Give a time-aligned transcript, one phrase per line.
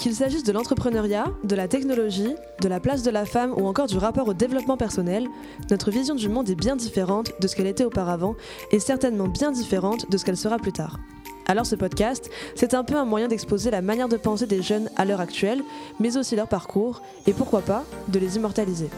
[0.00, 3.86] Qu'il s'agisse de l'entrepreneuriat, de la technologie, de la place de la femme ou encore
[3.86, 5.26] du rapport au développement personnel,
[5.70, 8.34] notre vision du monde est bien différente de ce qu'elle était auparavant
[8.72, 10.98] et certainement bien différente de ce qu'elle sera plus tard.
[11.44, 14.88] Alors ce podcast, c'est un peu un moyen d'exposer la manière de penser des jeunes
[14.96, 15.60] à l'heure actuelle,
[15.98, 18.88] mais aussi leur parcours, et pourquoi pas, de les immortaliser.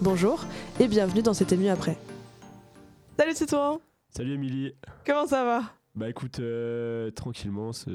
[0.00, 0.44] Bonjour
[0.80, 1.96] et bienvenue dans C'était mieux après.
[3.16, 4.72] Salut Titouan Salut Émilie
[5.06, 5.62] Comment ça va?
[5.94, 7.88] Bah écoute, euh, tranquillement, c'est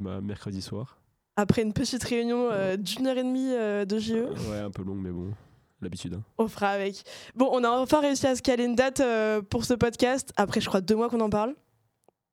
[0.00, 0.99] ma mercredi soir.
[1.36, 4.12] Après une petite réunion euh, d'une heure et demie euh, de JE.
[4.50, 5.32] Ouais, un peu longue, mais bon,
[5.80, 6.14] l'habitude.
[6.14, 6.22] Hein.
[6.38, 7.02] On fera avec.
[7.34, 9.02] Bon, on a enfin réussi à se caler une date
[9.48, 10.32] pour ce podcast.
[10.36, 11.54] Après, je crois, deux mois qu'on en parle.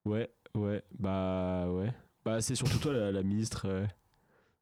[0.05, 1.93] Ouais, ouais, bah ouais.
[2.25, 3.67] Bah c'est surtout toi la, ministre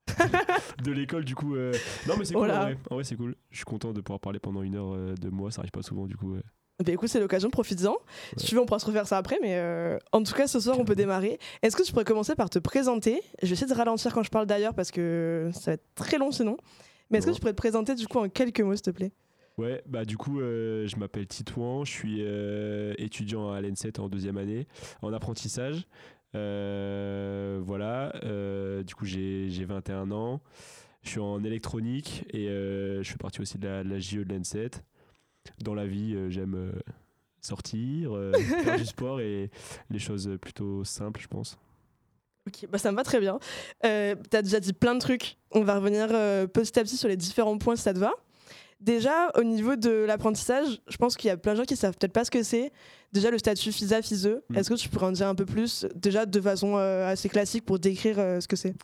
[0.84, 1.56] de l'école, du coup.
[1.56, 3.36] Non, mais c'est cool, en vrai, en vrai c'est cool.
[3.50, 6.06] Je suis content de pouvoir parler pendant une heure de moi, ça arrive pas souvent,
[6.06, 6.36] du coup.
[6.84, 7.96] Bah écoute, c'est l'occasion, profites-en.
[8.36, 10.60] Si tu veux, on pourra se refaire ça après, mais euh, en tout cas, ce
[10.60, 11.40] soir, on peut démarrer.
[11.62, 13.22] Est-ce que tu pourrais commencer par te présenter?
[13.42, 16.18] Je vais essayer de ralentir quand je parle d'ailleurs parce que ça va être très
[16.18, 16.58] long sinon.
[17.10, 19.14] Mais est-ce que tu pourrais te présenter du coup en quelques mots, s'il te plaît?
[19.58, 24.10] Ouais, bah du coup, euh, je m'appelle Titouan, je suis euh, étudiant à l'ENSET en
[24.10, 24.68] deuxième année,
[25.02, 25.88] en apprentissage.
[26.34, 28.12] voilà,
[28.84, 30.42] du coup, j'ai 21 ans.
[31.04, 34.34] Je suis en électronique et je fais partie aussi de la, de la JE de
[34.34, 34.72] l'ENSET
[35.64, 36.72] dans la vie, euh, j'aime euh,
[37.42, 39.50] sortir, euh, faire du sport et
[39.90, 41.58] les choses plutôt simples, je pense.
[42.48, 43.40] Ok, bah ça me va très bien.
[43.86, 45.38] Euh, tu as déjà dit plein de trucs.
[45.52, 46.10] On va revenir
[46.50, 48.12] petit à petit sur les différents points si ça te va.
[48.82, 51.98] Déjà, au niveau de l'apprentissage, je pense qu'il y a plein de gens qui savent
[51.98, 52.72] peut-être pas ce que c'est.
[53.14, 54.42] Déjà, le statut FISA, FISE.
[54.50, 54.58] Mm.
[54.58, 57.80] Est-ce que tu pourrais en dire un peu plus, déjà de façon assez classique pour
[57.80, 58.76] décrire ce que c'est?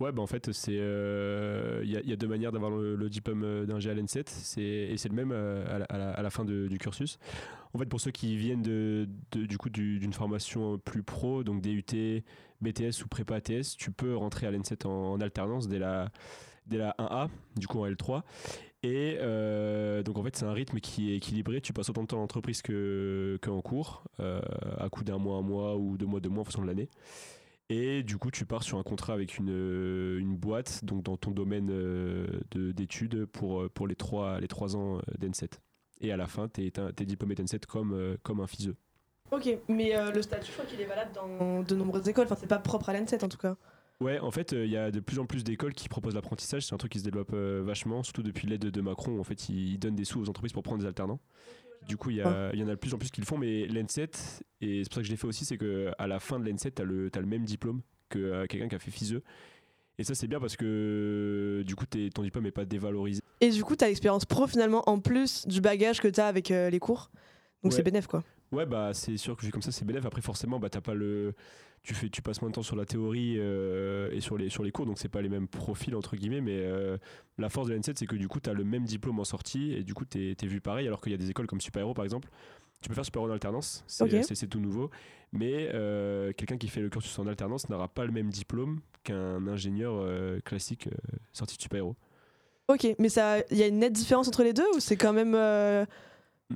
[0.00, 3.44] Ouais, bah en fait, c'est il euh, y, y, a deux manières d'avoir le, diplôme
[3.44, 7.18] euh, d'un à 7 et c'est le même euh, à la, fin du cursus.
[7.74, 12.24] En fait, pour ceux qui viennent de, du coup d'une formation plus pro, donc DUT,
[12.60, 16.10] BTS ou prépa ATS, tu peux rentrer à l'ENSET en, en, alternance dès la,
[16.66, 18.22] dès la 1A, du coup en L3.
[18.82, 19.16] Et
[20.04, 21.60] donc en fait, c'est un rythme qui est équilibré.
[21.60, 25.76] Tu passes autant de temps en entreprise qu'en cours, à coup d'un mois, un mois
[25.76, 26.88] ou deux mois, deux mois en fonction de l'année.
[27.70, 31.16] Et du coup, tu pars sur un contrat avec une, euh, une boîte, donc dans
[31.16, 35.50] ton domaine euh, d'études pour, euh, pour les trois, les trois ans d'ENSET.
[36.00, 38.74] Et à la fin, tu es, es, diplômé d'ENSET comme, comme un FISE.
[39.30, 42.26] Ok, mais le statut, je crois qu'il est valable dans de nombreuses écoles.
[42.26, 43.56] Enfin, c'est pas propre à l'ENSET en tout cas.
[44.00, 46.66] Ouais, en fait, il y a de plus en plus d'écoles qui proposent l'apprentissage.
[46.66, 49.18] C'est un truc qui se développe vachement, surtout depuis l'aide de Macron.
[49.18, 51.20] En fait, il, donne des sous aux entreprises pour prendre des alternants.
[51.86, 53.66] Du coup, il y, y, en a de plus en plus qui le font, mais
[53.66, 54.10] l'ENSET,
[54.60, 56.72] et c'est pour ça que je l'ai fait aussi, c'est qu'à la fin de l'ENSET,
[56.72, 59.20] tu as, as, le même diplôme que euh, quelqu'un qui a fait FISE.
[59.98, 63.20] Et ça, c'est bien parce que du coup, ton diplôme n'est pas dévalorisé.
[63.40, 66.26] Et du coup, tu as l'expérience pro finalement en plus du bagage que tu as
[66.26, 67.10] avec euh, les cours.
[67.62, 68.22] Donc c'est bénéf quoi.
[68.52, 70.04] Ouais, bah c'est sûr que comme ça, c'est bénéf.
[70.04, 71.34] Après, forcément, bah, t'as pas le.
[71.84, 74.64] Tu, fais, tu passes moins de temps sur la théorie euh, et sur les, sur
[74.64, 76.66] les cours, donc c'est pas les mêmes profils entre guillemets, mais
[77.38, 79.72] la force de l'N7, c'est que du coup, tu as le même diplôme en sortie
[79.72, 81.82] et du coup, tu es, vu pareil, alors qu'il y a des écoles comme Super
[81.82, 82.28] Hero par exemple,
[82.80, 84.90] tu peux faire super en alternance, c'est tout nouveau.
[85.34, 89.46] Mais euh, quelqu'un qui fait le cursus en alternance n'aura pas le même diplôme qu'un
[89.48, 91.96] ingénieur euh, classique euh, sorti de super héros.
[92.68, 93.08] Ok, mais
[93.50, 95.32] il y a une nette différence entre les deux ou c'est quand même.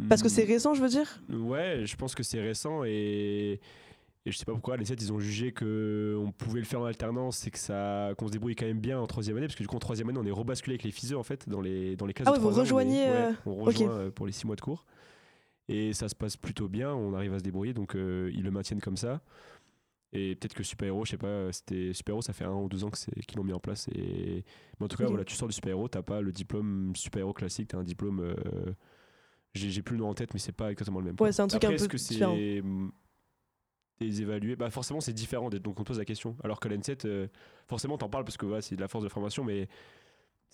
[0.08, 0.48] Parce que c'est hmm.
[0.48, 1.20] récent, je veux dire?
[1.28, 3.60] Ouais, je pense que c'est récent et.
[4.28, 6.84] Et je sais pas pourquoi, les 7 ils ont jugé qu'on pouvait le faire en
[6.84, 9.62] alternance et que ça qu'on se débrouille quand même bien en troisième année, parce que
[9.62, 11.96] du coup en troisième année on est rebasculé avec les physeux en fait dans les,
[11.96, 13.06] dans les classes ah ouais, vous rejoignez.
[13.46, 14.84] On, rejoint pour les 6 mois de cours.
[15.70, 18.50] Et ça se passe plutôt bien, on arrive à se débrouiller, donc euh, ils le
[18.50, 19.22] maintiennent comme ça.
[20.12, 22.68] Et peut-être que Super Hero, je sais pas, c'était Super Hero, ça fait un ou
[22.68, 23.88] deux ans qu'ils l'ont mis en place.
[23.94, 24.44] Et...
[24.78, 27.20] Mais en tout cas, voilà, tu sors du Super Hero, t'as pas le diplôme Super
[27.20, 28.20] Hero classique, t'as un diplôme.
[28.20, 28.72] Euh,
[29.54, 31.16] j'ai plus le nom en tête, mais c'est pas exactement le même.
[31.18, 31.96] Ouais, c'est un truc un peu que
[33.98, 37.06] c'est des évalués bah forcément c'est différent donc on pose la question alors que l'N7
[37.06, 37.26] euh,
[37.66, 39.68] forcément t'en parles parce que ouais, c'est de la force de formation mais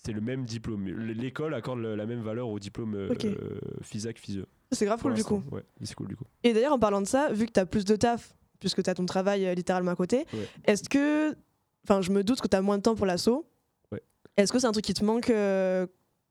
[0.05, 0.87] c'est le même diplôme.
[0.87, 4.45] L'école accorde la même valeur au diplôme euh, FISAC, FISE.
[4.71, 5.41] C'est grave cool du coup.
[5.51, 6.25] Ouais, c'est cool du coup.
[6.43, 8.89] Et d'ailleurs, en parlant de ça, vu que tu as plus de taf, puisque tu
[8.89, 10.25] as ton travail euh, littéralement à côté,
[10.65, 11.35] est-ce que.
[11.83, 13.45] Enfin, je me doute que tu as moins de temps pour l'assaut.
[13.91, 14.01] Ouais.
[14.37, 15.85] Est-ce que c'est un truc qui te manque euh,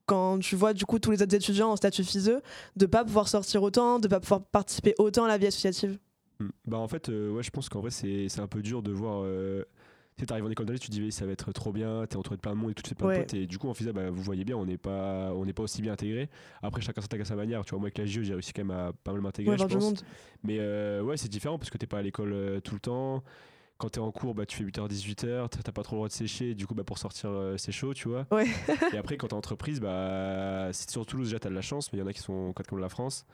[0.06, 2.40] quand tu vois du coup tous les autres étudiants en statut FISE
[2.76, 5.98] de pas pouvoir sortir autant, de pas pouvoir participer autant à la vie associative?
[6.66, 9.24] Bah en fait, ouais, je pense qu'en vrai, c'est un peu dur de voir
[10.16, 12.36] tu arrives en école d'année, tu te dis ça va être trop bien, t'es entouré
[12.36, 13.34] de plein de monde et tout, c'est plein de potes.
[13.34, 15.64] Et du coup, en faisait, bah, vous voyez bien, on n'est pas, on n'est pas
[15.64, 16.28] aussi bien intégré.
[16.62, 17.64] Après, chacun s'attaque à sa manière.
[17.64, 19.64] Tu vois, moi avec la JE, j'ai réussi quand même à pas mal m'intégrer, je
[19.64, 20.04] pense.
[20.44, 23.24] Mais euh, ouais, c'est différent parce que t'es pas à l'école euh, tout le temps.
[23.76, 26.12] Quand t'es en cours, bah, tu fais 8h, 18h, t'as pas trop le droit de
[26.12, 26.54] sécher.
[26.54, 28.26] Du coup, bah, pour sortir, euh, c'est chaud, tu vois.
[28.92, 31.60] et après, quand t'es en entreprise, bah, si t'es sur Toulouse, déjà t'as de la
[31.60, 33.26] chance, mais il y en a qui sont comme la France.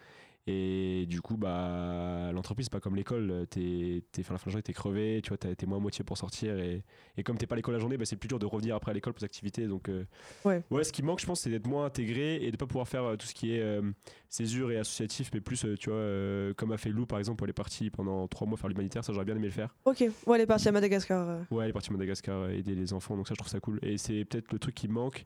[0.46, 3.46] Et du coup, bah, l'entreprise, c'est pas comme l'école.
[3.50, 6.16] T'es, t'es, fin, la fin de journée, t'es crevé, tu vois, t'es moins moitié pour
[6.16, 6.58] sortir.
[6.58, 6.82] Et,
[7.16, 8.90] et comme t'es pas à l'école la journée, bah, c'est plus dur de revenir après
[8.90, 9.66] à l'école pour les activités.
[9.66, 10.04] Donc, euh,
[10.44, 10.62] ouais.
[10.70, 10.84] ouais.
[10.84, 13.16] ce qui manque, je pense, c'est d'être moins intégré et de pas pouvoir faire euh,
[13.16, 13.82] tout ce qui est euh,
[14.28, 17.50] césure et associatif, mais plus, tu vois, comme a fait Lou, par exemple, où elle
[17.50, 19.04] est partie pendant trois mois faire l'humanitaire.
[19.04, 19.74] Ça, j'aurais bien aimé le faire.
[19.84, 21.40] Ok, ouais, elle est partie à Madagascar.
[21.50, 23.16] Ouais, elle est partie à Madagascar, aider les enfants.
[23.16, 23.78] Donc, ça, je trouve ça cool.
[23.82, 25.24] Et c'est peut-être le truc qui manque.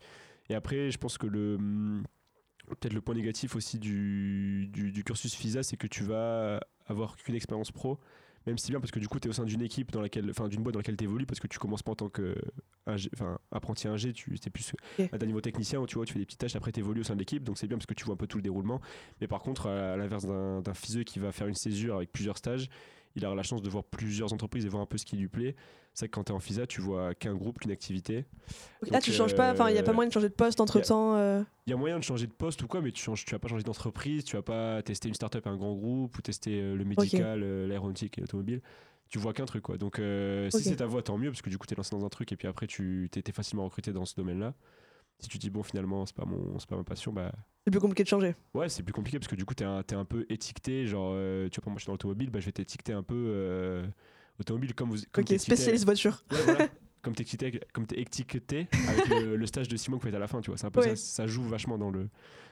[0.51, 2.05] Et après, je pense que le hum,
[2.69, 7.35] peut-être le point négatif aussi du, du, cursus FISA, c'est que tu vas avoir qu'une
[7.35, 7.99] expérience pro.
[8.47, 10.29] Même si bien parce que du coup tu es au sein d'une équipe dans laquelle
[10.29, 12.35] enfin d'une boîte dans laquelle tu évolues parce que tu commences pas en tant que
[12.87, 14.73] enfin apprenti ingé, tu es plus
[15.13, 17.01] à d'un niveau technicien où tu vois tu fais des petites tâches après tu évolues
[17.01, 18.43] au sein de l'équipe donc c'est bien parce que tu vois un peu tout le
[18.43, 18.83] déroulement.
[19.23, 22.69] Mais par contre à l'inverse d'un FISE qui va faire une césure avec plusieurs stages,
[23.17, 25.29] il aura la chance de voir plusieurs entreprises et voir un peu ce qui lui
[25.29, 25.55] plaît.
[25.93, 28.25] C'est que quand tu es en FISA, tu vois qu'un groupe, qu'une activité.
[28.91, 30.61] Là, tu changes pas, enfin, il n'y a pas euh, moyen de changer de poste
[30.61, 31.17] entre temps.
[31.17, 31.43] Euh.
[31.67, 33.39] Il y a moyen de changer de poste ou quoi, mais tu changes, tu vas
[33.39, 36.75] pas changer d'entreprise, tu vas pas tester une startup, un grand groupe ou tester euh,
[36.75, 38.61] le médical, l'aéronautique et l'automobile.
[39.09, 39.79] Tu vois qu'un truc quoi.
[39.79, 40.01] Donc
[40.51, 42.09] si c'est ta voie, tant mieux parce que du coup tu es lancé dans un
[42.09, 44.55] truc et puis après tu t'es facilement recruté dans ce domaine-là
[45.21, 47.33] si tu dis bon finalement c'est pas mon c'est pas ma passion bah
[47.65, 49.81] c'est plus compliqué de changer ouais c'est plus compliqué parce que du coup t'es un,
[49.81, 51.15] es un peu étiqueté genre
[51.51, 53.83] tu vois moi je suis dans l'automobile bah je vais t'étiqueter un peu
[54.41, 54.99] automobile comme vous.
[55.13, 56.25] Comme ok, spécialiste voiture.
[57.05, 57.25] comme t'es
[57.73, 60.59] comme es étiqueté avec le, stage de Simon que vous à la fin, tu vois.
[60.59, 62.09] C'est un peu ça, ça joue vachement dans le.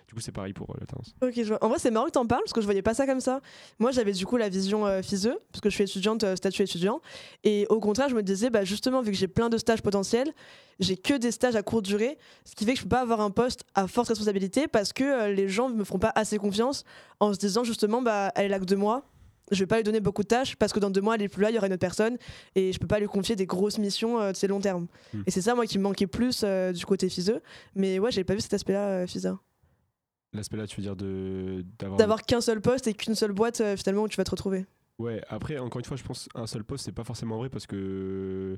[0.08, 1.14] Du coup, c'est pareil pour euh, l'alternance.
[1.22, 1.64] Ok, je vois.
[1.64, 3.40] En vrai, c'est marrant que t'en parles parce que je voyais pas ça comme ça.
[3.78, 6.62] Moi, j'avais du coup la vision euh, FISE parce que je suis étudiante, euh, statut
[6.62, 7.00] étudiant.
[7.44, 10.32] Et au contraire, je me disais, bah, justement, vu que j'ai plein de stages potentiels,
[10.80, 13.20] j'ai que des stages à courte durée, ce qui fait que je peux pas avoir
[13.20, 16.84] un poste à forte responsabilité parce que euh, les gens me feront pas assez confiance
[17.20, 19.04] en se disant justement, bah, elle est là que deux mois
[19.52, 21.28] je vais pas lui donner beaucoup de tâches parce que dans deux mois, elle est
[21.28, 22.16] plus là, il y aura une autre personne
[22.54, 24.86] et je peux pas lui confier des grosses missions euh, de ces long terme.
[25.12, 25.22] Hmm.
[25.26, 27.40] Et c'est ça, moi, qui me manquait plus euh, du côté FISE.
[27.74, 29.06] Mais ouais, j'avais pas vu cet aspect-là, euh,
[30.34, 31.64] L'aspect-là, tu veux dire de
[31.98, 34.64] d'avoir qu'un seul poste et qu'une seule boîte euh, finalement où tu vas te retrouver.
[34.98, 37.66] Ouais, après, encore une fois, je pense un seul poste, c'est pas forcément vrai parce
[37.66, 38.56] que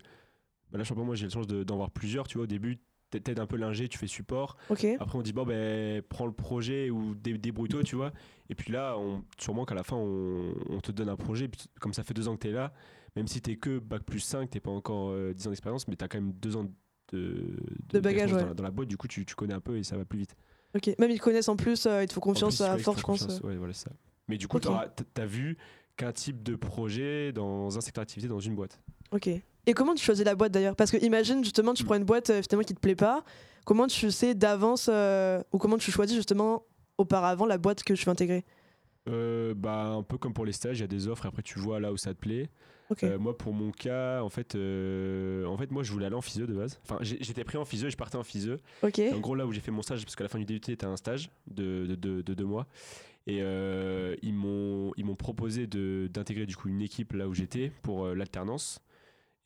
[0.70, 2.28] bah là, je sais pas, moi, j'ai la chance d'en voir plusieurs.
[2.28, 2.78] Tu vois, au début,
[3.10, 4.56] t'aides un peu l'ingé, tu fais support.
[4.70, 8.12] Après, on dit, bon, ben, prends le projet ou débrouille-toi, tu vois.
[8.50, 11.50] Et puis là, on, sûrement qu'à la fin, on, te donne un projet.
[11.80, 12.72] Comme ça fait deux ans que tu es là,
[13.16, 15.96] même si t'es que bac plus 5, t'es pas encore 10 euh, ans d'expérience, mais
[15.96, 16.66] tu as quand même deux ans
[17.12, 17.56] de,
[17.92, 18.88] de, bagage dans, la boîte.
[18.88, 20.34] Du coup, tu, tu, connais un peu et ça va plus vite.
[20.74, 23.40] Ok, même ils connaissent en plus, euh, il te faut confiance à force, je pense.
[23.42, 23.90] Ouais, voilà, ça.
[24.28, 25.56] Mais du coup, tu as vu
[25.96, 28.80] qu'un type de projet dans un secteur d'activité dans une boîte.
[29.12, 29.30] Ok.
[29.66, 30.76] Et comment tu choisis la boîte d'ailleurs?
[30.76, 33.24] Parce que imagine justement tu prends une boîte euh, finalement qui te plaît pas.
[33.64, 36.64] Comment tu sais d'avance euh, ou comment tu choisis justement
[36.98, 38.44] auparavant la boîte que tu veux intégrer?
[39.08, 41.58] Euh, bah, un peu comme pour les stages, il y a des offres après tu
[41.58, 42.50] vois là où ça te plaît.
[43.18, 46.54] moi, pour mon cas, en fait, en fait, moi, je voulais aller en physio de
[46.54, 46.78] base.
[46.84, 48.56] Enfin, j'étais pris en physio et je partais en physio.
[48.82, 50.86] En gros, là où j'ai fait mon stage, parce qu'à la fin du DUT, c'était
[50.86, 52.66] un stage de, de, de, de, deux mois.
[53.26, 53.38] Et
[54.22, 58.80] ils m'ont ils m'ont proposé d'intégrer du coup une équipe là où j'étais pour l'alternance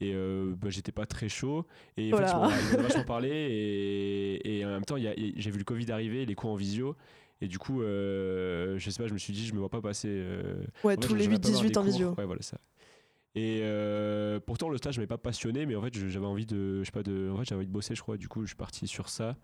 [0.01, 1.67] et euh, bah, j'étais pas très chaud.
[1.97, 3.31] Et en fait, on, a, vachement parlé.
[3.31, 6.97] Et, et, en même temps j'ai vu le Covid arriver les cours en visio.
[7.41, 9.81] Et du coup euh, je sais pas je me suis dit je me vois pas
[9.81, 12.15] passer euh, ouais tous les 8 18 en visio.
[12.19, 12.59] ouais voilà ça.
[13.37, 13.63] Et
[14.45, 17.05] pourtant le stage m'avait pas passionné mais en fait j'avais envie de je sais pas
[17.05, 18.17] de en fait j'avais envie de bosser je crois.
[18.17, 19.37] Du coup je suis parti sur ça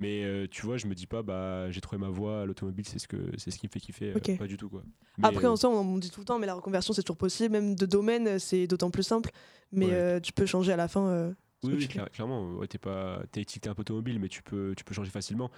[0.00, 2.98] mais euh, tu vois, je me dis pas, bah, j'ai trouvé ma voie l'automobile, c'est
[2.98, 4.14] ce, que, c'est ce qui me fait kiffer.
[4.16, 4.70] Euh, pas du tout.
[4.70, 4.82] Quoi.
[5.22, 7.52] Après, en soi, on, dit tout le temps, mais la reconversion, c'est toujours possible.
[7.52, 9.30] Même de domaine, c'est d'autant plus simple.
[9.72, 11.34] Mais euh, tu peux changer à la fin.
[11.62, 12.54] oui, clairement.
[12.54, 15.50] Ouais, t'es, pas, t'es étiqueté un peu automobile, mais tu peux, tu peux changer facilement.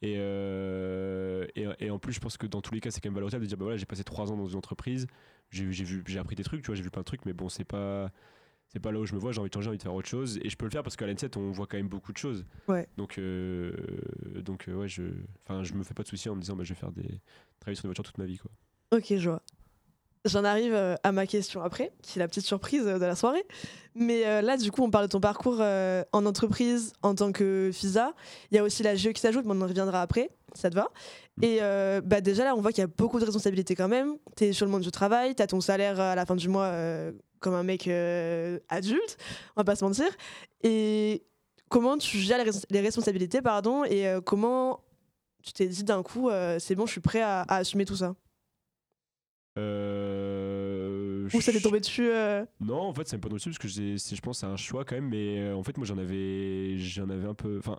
[0.00, 3.14] Et, et, et, en plus, je pense que dans tous les cas, c'est quand même
[3.14, 5.08] valorisable de dire bah voilà, j'ai passé trois ans dans une entreprise,
[5.50, 7.34] j'ai, j'ai, vu, j'ai appris des trucs, tu vois, j'ai vu plein de trucs, mais
[7.34, 8.10] bon, c'est pas
[8.72, 9.94] c'est pas là où je me vois, j'ai envie de changer, j'ai envie de faire
[9.94, 10.38] autre chose.
[10.42, 12.44] Et je peux le faire parce qu'à l'N7, on voit quand même beaucoup de choses.
[12.68, 12.86] Ouais.
[12.96, 13.72] Donc, euh,
[14.44, 15.02] donc euh, ouais, je,
[15.62, 17.20] je me fais pas de soucis en me disant bah, je vais faire des
[17.58, 18.38] travailler sur des voitures toute ma vie.
[18.38, 18.50] Quoi.
[18.96, 19.42] Ok, je vois.
[20.24, 23.44] J'en arrive euh, à ma question après, qui est la petite surprise de la soirée.
[23.96, 28.14] Mais là, du coup, on parle de ton parcours en entreprise en tant que FISA.
[28.52, 30.76] Il y a aussi la GE qui s'ajoute, mais on en reviendra après, ça te
[30.76, 30.90] va.
[31.38, 31.44] Mm.
[31.44, 31.60] Et
[32.04, 34.16] bah, déjà là, on voit qu'il y a beaucoup de responsabilités quand même.
[34.36, 36.48] Tu es sur le monde du travail, tu as ton salaire à la fin du
[36.48, 36.72] mois
[37.40, 39.16] comme un mec euh, adulte,
[39.56, 40.06] on va pas se mentir.
[40.62, 41.24] Et
[41.68, 42.38] comment tu gères
[42.70, 44.84] les, responsabilités, pardon, et euh, comment
[45.42, 48.14] tu t'es dit d'un coup, euh, c'est bon, je suis prêt à, assumer tout ça?
[51.32, 52.10] Ou ça t'est tombé dessus
[52.60, 54.84] Non, en fait, ça m'est pas tombé dessus parce que je pense c'est un choix
[54.84, 57.58] quand même, mais en fait, moi j'en avais, j'en avais un peu.
[57.58, 57.78] Enfin,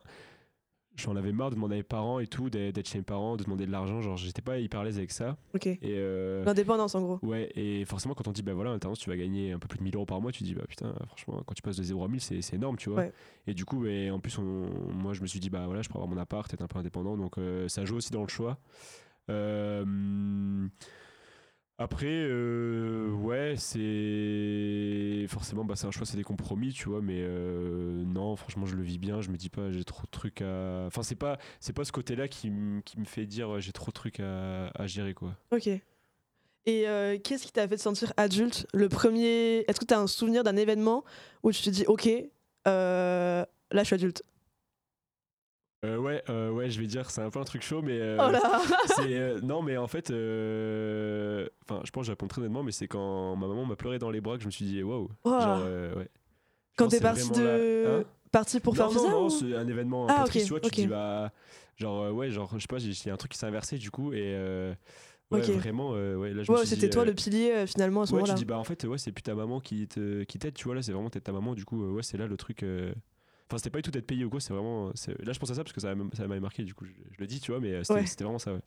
[1.01, 3.43] j'en avais marre de demander à mes parents et tout, d'être chez mes parents, de
[3.43, 4.01] demander de l'argent.
[4.01, 5.37] Genre, j'étais pas hyper à l'aise avec ça.
[5.53, 5.67] Ok.
[5.67, 7.19] Et euh, L'indépendance, en gros.
[7.21, 9.79] Ouais, et forcément, quand on dit, bah voilà, en tu vas gagner un peu plus
[9.79, 12.03] de 1000 euros par mois, tu dis, bah putain, franchement, quand tu passes de 0
[12.03, 13.05] à 1000, c'est énorme, tu vois.
[13.47, 15.95] Et du coup, et en plus, moi, je me suis dit, bah voilà, je peux
[15.95, 18.57] avoir mon appart, être un peu indépendant, donc euh, ça joue aussi dans le choix.
[19.29, 19.85] Euh,
[21.81, 27.01] après, euh, ouais, c'est forcément, bah, c'est un choix, c'est des compromis, tu vois.
[27.01, 29.21] Mais euh, non, franchement, je le vis bien.
[29.21, 30.85] Je me dis pas, j'ai trop de trucs à.
[30.87, 34.19] Enfin, c'est pas, c'est pas ce côté-là qui, me fait dire, j'ai trop de trucs
[34.19, 35.35] à, gérer, quoi.
[35.51, 35.67] Ok.
[36.67, 38.67] Et euh, qu'est-ce qui t'a fait te sentir adulte?
[38.73, 39.65] Le premier.
[39.67, 41.03] Est-ce que tu un souvenir d'un événement
[41.43, 42.07] où tu te dis, ok,
[42.65, 44.23] là je suis adulte?
[45.83, 47.99] Euh, ouais, euh, ouais, je vais dire, c'est un peu un truc chaud, mais.
[47.99, 52.61] euh, Oh euh, non mais en fait enfin je pense que je réponds très honnêtement
[52.63, 54.83] mais c'est quand ma maman m'a pleuré dans les bras que je me suis dit
[54.83, 55.33] waouh Wow.
[55.97, 56.07] ouais
[56.75, 57.85] Quand t'es parti de.
[58.01, 60.21] Hein Parti pour non faire non visa non ou- c'est un événement un Ah, peu
[60.23, 60.71] ok, triste tu vois tu ok.
[60.75, 61.31] te dis bah
[61.77, 63.91] genre ouais genre je sais pas il y a un truc qui s'est inversé du
[63.91, 64.35] coup et
[65.31, 68.25] ouais vraiment ouais là je suis c'était toi le pilier finalement à ce ouais tu
[68.25, 68.35] moment-là.
[68.35, 70.75] dis bah en fait ouais c'est plus ta maman qui te qui t'aide tu vois
[70.75, 72.63] là c'est vraiment ta maman du coup ouais c'est là le truc
[73.51, 74.87] Enfin, c'était pas du tout d'être payé ou quoi, c'est vraiment.
[74.87, 76.91] Là, je pense à ça parce que ça m'a ça m'avait marqué, du coup, je,
[77.11, 78.05] je le dis, tu vois, mais euh, c'était Ouais.
[78.23, 78.61] vraiment ça, ouais.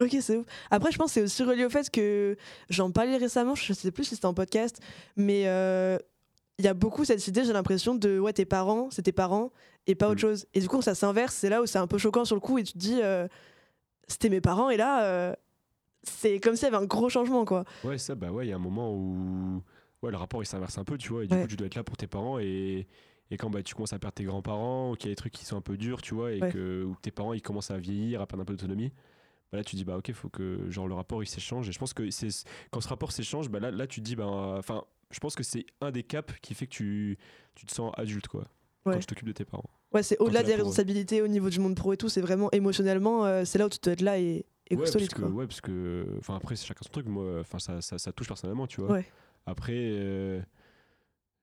[0.00, 0.46] Ok, c'est ouf.
[0.70, 2.36] Après, je pense que c'est aussi relié au fait que
[2.70, 4.80] j'en parlais récemment, je sais plus si c'était en podcast,
[5.16, 5.98] mais euh,
[6.60, 9.50] il y a beaucoup cette idée, j'ai l'impression, de ouais, tes parents, c'est tes parents
[9.88, 10.20] et pas autre Mm.
[10.20, 10.46] chose.
[10.54, 12.58] Et du coup, ça s'inverse, c'est là où c'est un peu choquant sur le coup
[12.58, 13.26] et tu te dis, euh,
[14.06, 15.34] c'était mes parents et là, euh,
[16.04, 17.64] c'est comme s'il y avait un gros changement, quoi.
[17.82, 19.62] Ouais, ça, bah ouais, il y a un moment où
[20.02, 21.40] ouais, le rapport il s'inverse un peu, tu vois, et du Ouais.
[21.42, 22.86] coup tu dois être là pour tes parents et,
[23.30, 25.32] et quand bah, tu commences à perdre tes grands-parents, ou qu'il y a des trucs
[25.32, 26.50] qui sont un peu durs, tu vois, et Ouais.
[26.50, 28.92] que ou que tes parents ils commencent à vieillir, à perdre un peu d'autonomie,
[29.52, 31.78] bah là tu dis bah ok, faut que genre le rapport il s'échange et je
[31.78, 32.28] pense que c'est
[32.70, 34.26] quand ce rapport s'échange, bah là, là tu te dis bah
[34.58, 37.18] enfin, je pense que c'est un des caps qui fait que tu,
[37.54, 38.44] tu te sens adulte quoi.
[38.86, 38.94] Ouais.
[38.94, 39.68] Quand tu t'occupes de tes parents.
[39.92, 43.24] Ouais, c'est au-delà des responsabilités au niveau du monde pro et tout, c'est vraiment émotionnellement,
[43.24, 45.30] euh, c'est là où tu dois être là et, et ouais, solide, parce que, quoi.
[45.34, 48.26] ouais, parce que enfin après c'est chacun son truc, moi enfin ça, ça, ça touche
[48.28, 49.00] personnellement, tu vois.
[49.46, 50.42] Après, euh,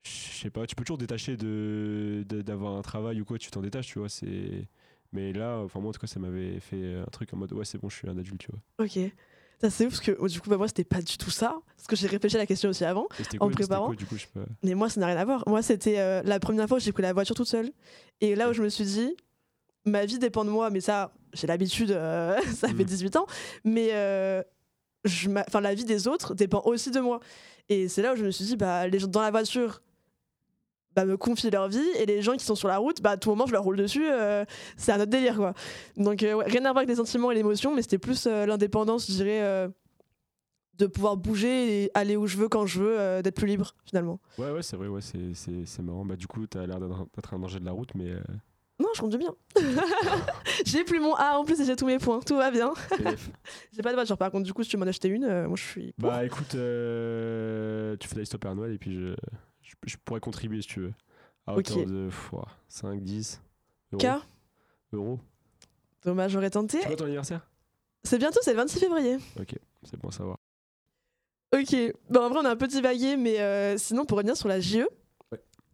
[0.06, 3.62] je sais pas, tu peux toujours détacher de d'avoir un travail ou quoi, tu t'en
[3.62, 4.10] détaches, tu vois.
[4.10, 4.68] C'est
[5.12, 7.66] mais là, enfin moi en tout cas, ça m'avait fait un truc en mode ouais
[7.66, 8.86] c'est bon, je suis un adulte, tu vois.
[8.86, 9.12] Ok.
[9.62, 11.58] Ça, c'est ouf parce que oh, du coup, bah, moi, c'était pas du tout ça.
[11.78, 13.04] Parce que j'ai réfléchi à la question aussi avant.
[13.04, 14.26] En quoi, c'était préparant quoi, du coup, je.
[14.64, 15.44] Mais moi, ça n'a rien à voir.
[15.48, 17.72] Moi, c'était euh, la première fois où j'ai pris la voiture toute seule.
[18.22, 19.16] Et là où je me suis dit,
[19.86, 22.84] ma vie dépend de moi, mais ça, j'ai l'habitude, euh, ça fait Mm.
[22.84, 23.28] 18 ans.
[23.64, 24.44] Mais euh,
[25.06, 27.20] je la vie des autres dépend aussi de moi.
[27.70, 29.82] Et c'est là où je me suis dit, bah, les gens dans la voiture
[30.96, 31.86] bah, me confient leur vie.
[32.00, 33.78] Et les gens qui sont sur la route, bah, à tout moment, je leur roule
[33.78, 34.06] dessus.
[34.10, 34.46] euh,
[34.78, 35.54] c'est un autre délire, quoi.
[35.98, 38.46] Donc, euh, ouais, rien à voir avec les sentiments et l'émotion, mais c'était plus euh,
[38.46, 39.70] l'indépendance, je dirais.
[40.78, 44.20] de pouvoir bouger et aller où je veux quand je veux, d'être plus libre finalement.
[44.38, 46.04] Ouais ouais, c'est vrai, ouais, c'est marrant.
[46.04, 48.12] Bah du coup, t'as l'air d'être un danger de la route, mais
[48.78, 49.34] Non, je conduis bien.
[50.66, 52.20] j'ai plus mon A en plus et j'ai tous mes points.
[52.20, 52.74] Tout va bien.
[53.72, 54.44] J'ai pas de voiture par contre.
[54.44, 55.94] Du coup, si tu m'en achetais une, euh, moi je suis.
[55.98, 59.16] bah écoute, euh, tu fais la stop Père Noël et puis je,
[59.66, 60.94] je, je pourrais contribuer si tu veux.
[61.48, 61.70] À Ok.
[61.72, 63.42] hauteur de pff, ouah, 5, 10
[63.94, 64.02] euros.
[64.02, 64.22] K,
[64.94, 65.20] euros.
[66.04, 66.80] dommage, j'aurais tenté.
[66.82, 67.48] C'est quoi ton anniversaire?
[68.04, 69.18] C'est bientôt, c'est le 26 février.
[69.40, 70.38] Ok, c'est bon à savoir.
[71.54, 71.76] Ok.
[72.10, 74.60] Bon, en vrai, on a un peu divagué, mais euh, sinon, pour revenir sur la
[74.60, 74.88] JE.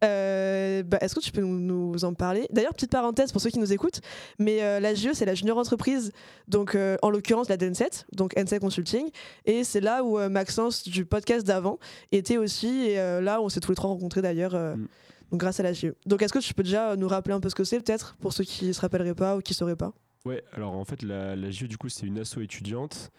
[0.02, 2.46] Euh, bah, Est-ce que tu peux nous, nous en parler?
[2.50, 4.00] D'ailleurs, petite parenthèse pour ceux qui nous écoutent,
[4.38, 6.12] mais euh, la JE, c'est la junior entreprise,
[6.48, 9.08] donc euh, en l'occurrence la DN7, donc NC Consulting,
[9.44, 11.78] et c'est là où Maxence du podcast d'avant
[12.10, 14.86] était aussi, et là on s'est tous les trois rencontrés d'ailleurs, Mm.
[15.30, 15.94] donc grâce à la JE.
[16.06, 18.32] Donc est-ce que tu peux déjà nous rappeler un peu ce que c'est peut-être, pour
[18.32, 19.92] ceux qui se rappelleraient pas ou qui sauraient pas?
[20.24, 23.10] Ouais, alors en fait, la, la JE, du coup, c'est une asso étudiante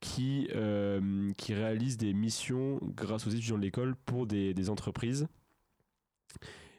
[0.00, 0.48] qui,
[1.36, 5.28] qui réalise des missions grâce aux étudiants de l'école pour des, des entreprises.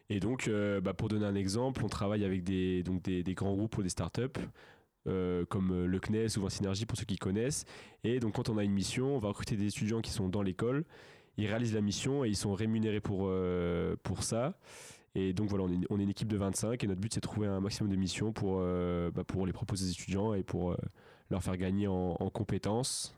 [0.09, 3.55] Et donc, euh, bah, pour donner un exemple, on travaille avec des, donc des, grands
[3.55, 4.39] groupes ou des startups.
[5.07, 7.65] euh, comme euh, le CNES ou Synergie pour ceux qui connaissent.
[8.03, 10.41] Et donc quand on a une mission, on va recruter des étudiants qui sont dans
[10.41, 10.85] l'école.
[11.37, 14.57] Ils réalisent la mission et ils sont rémunérés pour, euh, pour ça.
[15.15, 17.19] Et donc voilà, on est, on est une équipe de 25 et notre but c'est
[17.19, 20.75] de trouver un maximum de missions pour, bah, pour les proposer aux étudiants et pour
[21.29, 23.15] leur faire gagner en, en compétences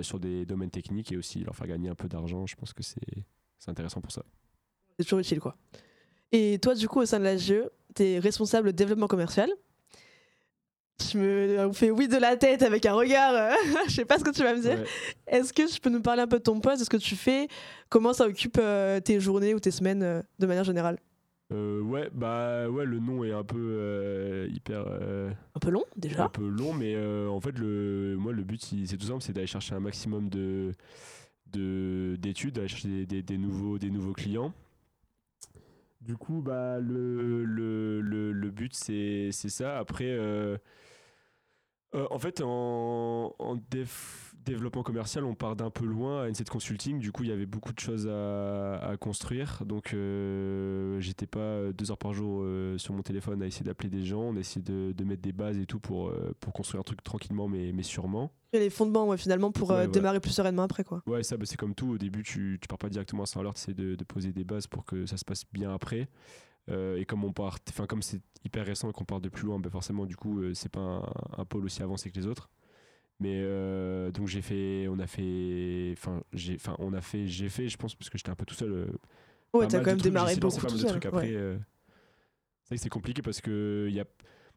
[0.00, 2.46] sur des domaines techniques et aussi leur faire gagner un peu d'argent.
[2.46, 3.00] Je pense que c'est
[3.66, 4.22] intéressant pour ça.
[5.02, 5.56] C'est toujours utile quoi.
[6.32, 9.50] Et toi, du coup, au sein de la GE, tu es responsable développement commercial.
[10.98, 13.50] Tu me fais oui de la tête avec un regard, euh,
[13.88, 14.78] je sais pas ce que tu vas me dire.
[14.78, 14.84] Ouais.
[15.26, 17.16] Est-ce que tu peux nous parler un peu de ton poste, de ce que tu
[17.16, 17.48] fais,
[17.88, 20.98] comment ça occupe euh, tes journées ou tes semaines euh, de manière générale?
[21.52, 25.82] Euh, ouais, bah ouais, le nom est un peu euh, hyper euh, Un peu long
[25.82, 26.28] un déjà.
[26.28, 29.74] peu long, mais en fait, le, moi, le but, c'est tout simple, c'est d'aller chercher
[29.74, 30.72] un maximum de
[31.52, 34.54] de- d'études, d'aller chercher des, des- des nouveaux, des nouveaux clients.
[36.02, 39.78] Du coup, bah, le, le, le, but, c'est ça.
[39.78, 40.58] Après, euh,
[41.94, 43.90] euh, en fait, en, en dev,
[44.44, 46.98] développement commercial, on part d'un peu loin à N7 Consulting.
[46.98, 49.62] Du coup, il y avait beaucoup de choses à, construire.
[49.64, 53.88] Donc, euh, j'étais pas deux heures par jour euh, sur mon téléphone à essayer d'appeler
[53.88, 54.22] des gens.
[54.22, 57.02] On a essayé de, mettre des bases et tout pour, euh, pour construire un truc
[57.02, 58.32] tranquillement, mais, mais sûrement.
[58.52, 60.84] Et les fondements, ouais, finalement, pour démarrer plus sereinement après.
[60.84, 61.02] Quoi.
[61.06, 61.92] Ouais, ça, bah, c'est comme tout.
[61.92, 64.44] Au début, tu, tu pars pas directement sans l'heure, tu essaies de, de, poser des
[64.44, 66.08] bases pour que ça se passe bien après.
[66.68, 69.58] et comme on part, enfin comme c'est hyper récent et qu'on part de plus loin,
[69.58, 71.02] bah, forcément du coup c'est pas un,
[71.38, 72.50] un, pôle aussi avancé que les autres.
[73.20, 77.48] Mais euh, donc j'ai fait, on a fait, enfin j'ai, enfin on a fait, j'ai
[77.48, 78.72] fait, je pense parce que j'étais un peu tout seul.
[78.72, 78.86] Euh,
[79.52, 80.66] ouais, t'as quand même démarré beaucoup.
[80.66, 81.56] Trucs après, euh,
[82.62, 84.04] c'est vrai que c'est compliqué parce que y a,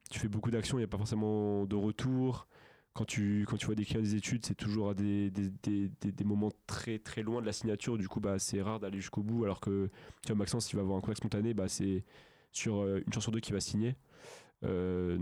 [0.10, 2.48] tu fais beaucoup d'actions, il n'y a pas forcément de retour.
[2.94, 6.12] Quand tu, quand tu vois des clients des études, c'est toujours à des, des, des,
[6.14, 7.98] des, moments très très loin de la signature.
[7.98, 9.44] Du coup, bah, c'est rare d'aller jusqu'au bout.
[9.44, 9.90] Alors que
[10.22, 12.06] tu vois, Maxence, s'il va avoir un contact spontané, bah, c'est
[12.54, 13.96] sur une chance sur deux qu'il va signer.
[14.66, 15.18] Euh,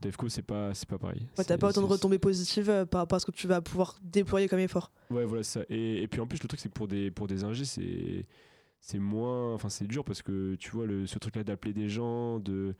[0.00, 1.26] Devco, c'est pas, c'est pas pareil.
[1.38, 3.60] Ouais, t'as pas autant de retombées positives euh, par rapport à ce que tu vas
[3.60, 4.90] pouvoir déployer comme effort.
[5.10, 5.60] Ouais, voilà ça.
[5.68, 8.26] Et, et puis en plus, le truc, c'est que pour des, pour des ingés, c'est,
[8.80, 9.54] c'est moins.
[9.54, 12.74] Enfin, c'est dur parce que tu vois, le, ce truc-là d'appeler des gens, de.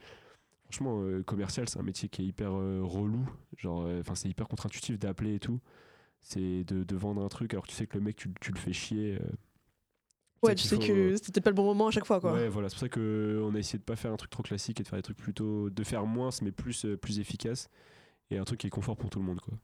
[0.64, 3.28] Franchement, euh, commercial, c'est un métier qui est hyper relou.
[3.59, 5.61] Genre, enfin, c'est hyper contre-intuitif d'appeler et tout.
[6.23, 8.52] C'est de, de, vendre un truc alors que tu sais que le mec, tu, tu
[8.52, 9.19] le fais chier.
[10.42, 12.32] Ouais, tu sais que c'était pas le bon moment à chaque fois, quoi.
[12.32, 14.80] Ouais, voilà, c'est pour ça qu'on a essayé de pas faire un truc trop classique
[14.80, 15.70] et de faire des trucs plutôt.
[15.70, 17.68] de faire moins, mais plus, euh, plus efficace.
[18.30, 19.54] Et un truc qui est confort pour tout le monde, quoi.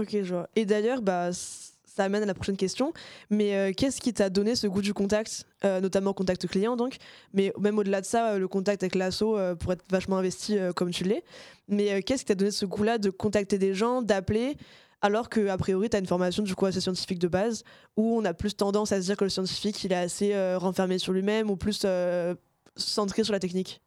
[0.00, 0.48] Ok, je vois.
[0.54, 2.92] Et d'ailleurs, bah, ça amène à la prochaine question.
[3.30, 6.98] Mais euh, qu'est-ce qui t'a donné ce goût du contact, euh, notamment contact client, donc?
[7.32, 9.24] Mais même au-delà de ça, le contact avec l'asso
[9.58, 11.24] pour être vachement investi comme tu l'es.
[11.66, 14.56] Mais qu'est-ce qui t'a donné ce goût-là de contacter des gens, d'appeler
[15.00, 17.64] alors que a priori tu as une formation du coup assez scientifique de base
[17.96, 20.58] où on a plus tendance à se dire que le scientifique il est assez euh,
[20.58, 22.34] renfermé sur lui-même ou plus euh,
[22.76, 23.80] centré sur la technique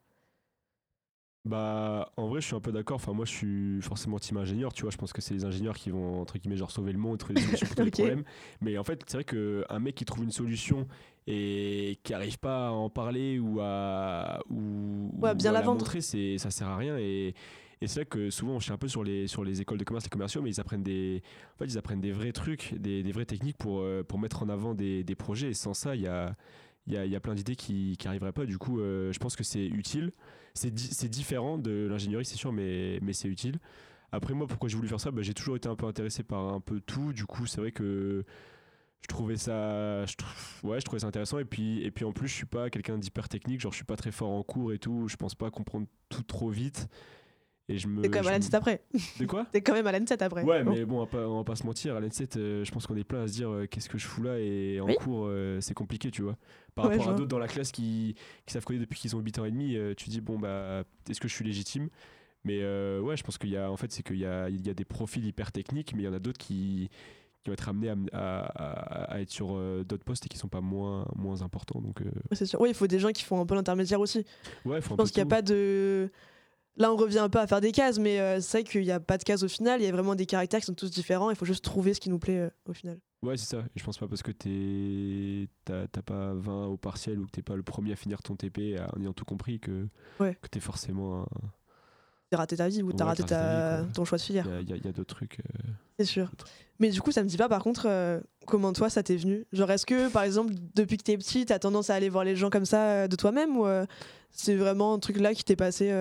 [1.44, 2.98] bah, en vrai, je suis un peu d'accord.
[2.98, 4.92] Enfin, moi, je suis forcément team ingénieur, tu vois.
[4.92, 7.36] Je pense que c'est les ingénieurs qui vont, entre guillemets, genre sauver le monde, trouver
[7.36, 8.24] des solutions pour tous les problèmes.
[8.62, 10.88] Mais en fait, c'est vrai qu'un mec qui trouve une solution
[11.26, 15.80] et qui n'arrive pas à en parler ou à, ou, bien à la, vendre.
[15.80, 16.98] montrer, ça sert à rien.
[17.00, 17.34] Et,
[17.82, 19.84] et c'est vrai que souvent, on cherche un peu sur les, sur les écoles de
[19.84, 21.24] commerce et commerciaux, mais ils apprennent des,
[21.56, 24.44] en fait, ils apprennent des vrais trucs, des, des vraies techniques pour, euh, pour mettre
[24.44, 25.50] en avant des, des projets.
[25.50, 26.36] Et sans ça, il y a,
[26.88, 28.46] y, a, y a plein d'idées qui n'arriveraient pas.
[28.46, 30.12] Du coup, euh, je pense que c'est utile.
[30.54, 33.60] C'est c'est différent de l'ingénierie, c'est sûr, mais, mais c'est utile.
[34.12, 35.10] Après, moi, pourquoi j'ai voulu faire ça?
[35.12, 37.14] Bah, J'ai toujours été un peu intéressé par un peu tout.
[37.14, 38.26] Du coup, c'est vrai que
[39.02, 40.16] je trouvais ça je
[40.64, 42.98] ouais je trouvais ça intéressant et puis et puis en plus je suis pas quelqu'un
[42.98, 45.50] d'hyper technique genre je suis pas très fort en cours et tout je pense pas
[45.50, 46.88] comprendre tout trop vite
[47.78, 48.84] T'es quand même à l'N7 après.
[49.20, 49.46] De quoi?
[49.52, 50.44] T'es quand même à l'N7 après.
[50.44, 51.96] Ouais, mais bon, on va pas, on va pas se mentir.
[51.96, 54.06] À l'N7, euh, je pense qu'on est plein à se dire euh, qu'est-ce que je
[54.06, 56.38] fous là et en cours, euh, c'est compliqué, tu vois.
[56.76, 59.40] Par rapport à d'autres dans la classe qui, qui savent coder depuis qu'ils ont 8
[59.40, 61.90] ans et demi, tu dis, bon, bah, est-ce que je suis légitime?
[62.44, 62.60] Mais
[63.00, 64.74] ouais, je pense qu'il y a, en fait, c'est qu'il y a, il y a
[64.74, 66.90] des profils hyper techniques, mais il y en a d'autres qui
[67.44, 71.08] qui vont être amenés à, à, être sur d'autres postes et qui sont pas moins,
[71.16, 71.82] moins importants.
[71.82, 72.04] Donc,
[72.34, 72.62] c'est sûr.
[72.62, 74.24] Oui, il faut des gens qui font un peu l'intermédiaire aussi.
[74.64, 76.12] Ouais, je pense qu'il n'y a pas de
[76.78, 78.92] Là, on revient un peu à faire des cases, mais euh, c'est vrai qu'il n'y
[78.92, 79.82] a pas de cases au final.
[79.82, 81.30] Il y a vraiment des caractères qui sont tous différents.
[81.30, 83.00] Il faut juste trouver ce qui nous plaît euh, au final.
[83.24, 83.64] Ouais, c'est ça.
[83.76, 87.56] je pense pas parce que tu t'as pas 20 au partiel ou que t'es pas
[87.56, 89.88] le premier à finir ton TP en ayant tout compris que,
[90.20, 90.36] ouais.
[90.42, 91.28] que t'es forcément.
[92.32, 94.48] T'as raté ta vie ou t'as raté ta, ton choix de filière.
[94.62, 95.40] Il y a, d'autres trucs.
[95.40, 96.32] Euh, c'est sûr.
[96.80, 99.46] Mais du coup, ça me dit pas par contre comment toi ça t'est venu?
[99.52, 102.36] Genre, est-ce que par exemple, depuis que t'es petit, t'as tendance à aller voir les
[102.36, 103.68] gens comme ça de toi-même ou
[104.32, 105.92] c'est vraiment un truc là qui t'est passé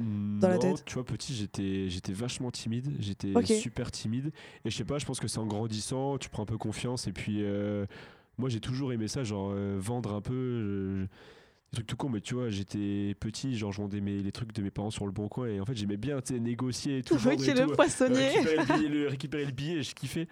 [0.00, 2.92] dans la tête Tu vois, petit, j'étais, j'étais vachement timide.
[2.98, 4.32] J'étais super timide.
[4.64, 7.06] Et je sais pas, je pense que c'est en grandissant, tu prends un peu confiance.
[7.06, 7.86] Et puis, euh,
[8.38, 11.06] moi, j'ai toujours aimé ça, genre euh, vendre un peu.
[11.72, 14.52] des trucs tout con, mais tu vois, j'étais petit, genre je vendais mes, les trucs
[14.52, 15.48] de mes parents sur le bon coin.
[15.48, 17.14] Et en fait, j'aimais bien, négocier et tout.
[17.24, 18.28] le poissonnier.
[18.28, 20.28] récupérer, le billet, le, récupérer le billet, je kiffais.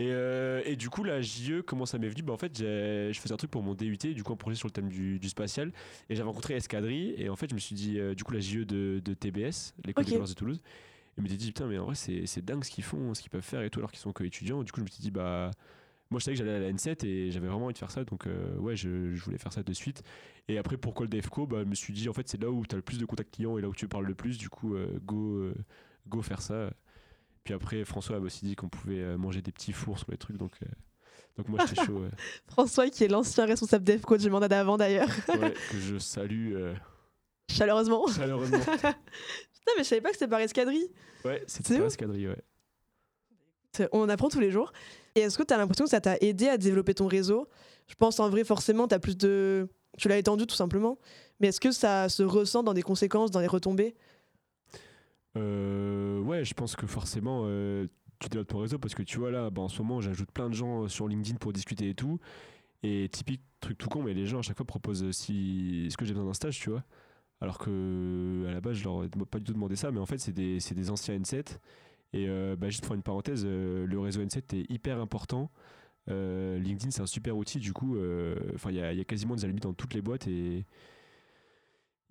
[0.00, 2.22] Et, euh, et, du coup, la JE, comment ça m'est venu?
[2.22, 4.66] Bah, En fait, je faisais un truc pour mon DUT, du coup, un projet sur
[4.66, 5.72] le thème du, du spatial.
[6.08, 7.14] Et j'avais rencontré Escadrille.
[7.16, 9.74] Et en fait, je me suis dit, euh, du coup, la JE de, de TBS,
[9.84, 10.60] l'école de commerce de Toulouse.
[11.16, 13.20] Et je me suis dit, putain, mais en vrai, c'est dingue ce qu'ils font, ce
[13.20, 14.64] qu'ils peuvent faire et tout, alors qu'ils sont co-étudiants.
[14.64, 15.50] Du coup, je me suis dit, bah.
[16.10, 18.04] Moi, je savais que j'allais à la N7 et j'avais vraiment envie de faire ça.
[18.04, 20.02] Donc, euh, ouais, je, je, voulais faire ça de suite.
[20.48, 22.64] Et après, pourquoi le DEFCO bah, Je me suis dit, en fait, c'est là où
[22.66, 24.36] tu as le plus de contacts clients et là où tu parles le plus.
[24.38, 25.50] Du coup, go,
[26.06, 26.70] go faire ça.
[27.44, 30.16] Puis après, François a aussi dit qu'on pouvait euh, manger des petits fours sur les
[30.16, 30.66] trucs, donc, euh,
[31.36, 32.02] donc moi j'étais chaud.
[32.46, 35.10] François, qui est l'ancien responsable d'EFCO du mandat d'avant d'ailleurs.
[35.28, 36.54] ouais, que je salue.
[36.54, 36.74] Euh,
[37.50, 38.06] chaleureusement.
[38.08, 38.58] Chaleureusement.
[38.66, 40.90] Putain, mais je savais pas que c'était par escadrille.
[41.24, 43.88] Ouais, c'était par escadrille, ouais.
[43.92, 44.72] On apprend tous les jours.
[45.14, 47.48] Et est-ce que tu as l'impression que ça t'a aidé à développer ton réseau?
[47.88, 49.68] Je pense en vrai, forcément, tu as plus de.
[49.98, 50.98] Tu l'as étendu tout simplement.
[51.40, 53.96] Mais est-ce que ça se ressent dans des conséquences, dans les retombées?
[55.36, 57.86] Euh, ouais, je pense que forcément, euh,
[58.18, 60.48] tu développes ton réseau parce que tu vois là, bah, en ce moment, j'ajoute plein
[60.48, 62.20] de gens sur LinkedIn pour discuter et tout.
[62.82, 66.04] Et typique truc tout con, mais les gens à chaque fois proposent si est-ce que
[66.04, 66.84] j'ai besoin d'un stage, tu vois.
[67.40, 70.06] Alors que à la base, je leur ai pas du tout demandé ça, mais en
[70.06, 71.58] fait, c'est des, des, anciens N7.
[72.12, 75.50] Et euh, bah, juste pour une parenthèse, euh, le réseau N7 est hyper important.
[76.10, 77.96] Euh, LinkedIn, c'est un super outil, du coup,
[78.54, 80.64] enfin, il y, y, a quasiment des alumni dans toutes les boîtes et